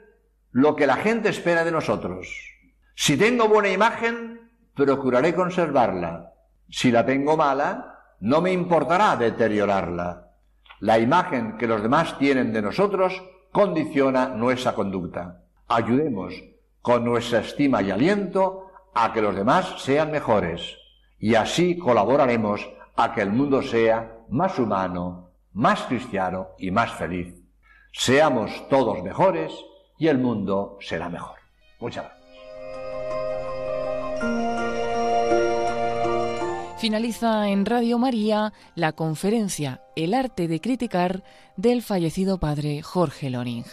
lo 0.52 0.74
que 0.74 0.86
la 0.86 0.96
gente 0.96 1.28
espera 1.28 1.64
de 1.64 1.70
nosotros. 1.70 2.49
Si 3.02 3.16
tengo 3.16 3.48
buena 3.48 3.70
imagen, 3.70 4.50
procuraré 4.74 5.34
conservarla. 5.34 6.34
Si 6.68 6.90
la 6.90 7.06
tengo 7.06 7.34
mala, 7.34 7.98
no 8.20 8.42
me 8.42 8.52
importará 8.52 9.16
deteriorarla. 9.16 10.28
La 10.80 10.98
imagen 10.98 11.56
que 11.56 11.66
los 11.66 11.82
demás 11.82 12.18
tienen 12.18 12.52
de 12.52 12.60
nosotros 12.60 13.22
condiciona 13.52 14.28
nuestra 14.28 14.74
conducta. 14.74 15.44
Ayudemos 15.66 16.34
con 16.82 17.06
nuestra 17.06 17.38
estima 17.38 17.80
y 17.80 17.90
aliento 17.90 18.66
a 18.94 19.14
que 19.14 19.22
los 19.22 19.34
demás 19.34 19.76
sean 19.78 20.10
mejores 20.10 20.76
y 21.18 21.36
así 21.36 21.78
colaboraremos 21.78 22.68
a 22.96 23.14
que 23.14 23.22
el 23.22 23.30
mundo 23.30 23.62
sea 23.62 24.18
más 24.28 24.58
humano, 24.58 25.30
más 25.54 25.84
cristiano 25.84 26.48
y 26.58 26.70
más 26.70 26.92
feliz. 26.92 27.34
Seamos 27.92 28.68
todos 28.68 29.02
mejores 29.02 29.54
y 29.96 30.08
el 30.08 30.18
mundo 30.18 30.76
será 30.82 31.08
mejor. 31.08 31.38
Muchas 31.80 32.04
gracias. 32.04 32.19
Finaliza 36.78 37.50
en 37.50 37.66
Radio 37.66 37.98
María 37.98 38.54
la 38.74 38.92
conferencia 38.92 39.82
El 39.96 40.14
arte 40.14 40.48
de 40.48 40.62
criticar 40.62 41.22
del 41.56 41.82
fallecido 41.82 42.40
padre 42.40 42.80
Jorge 42.80 43.28
Loring. 43.28 43.64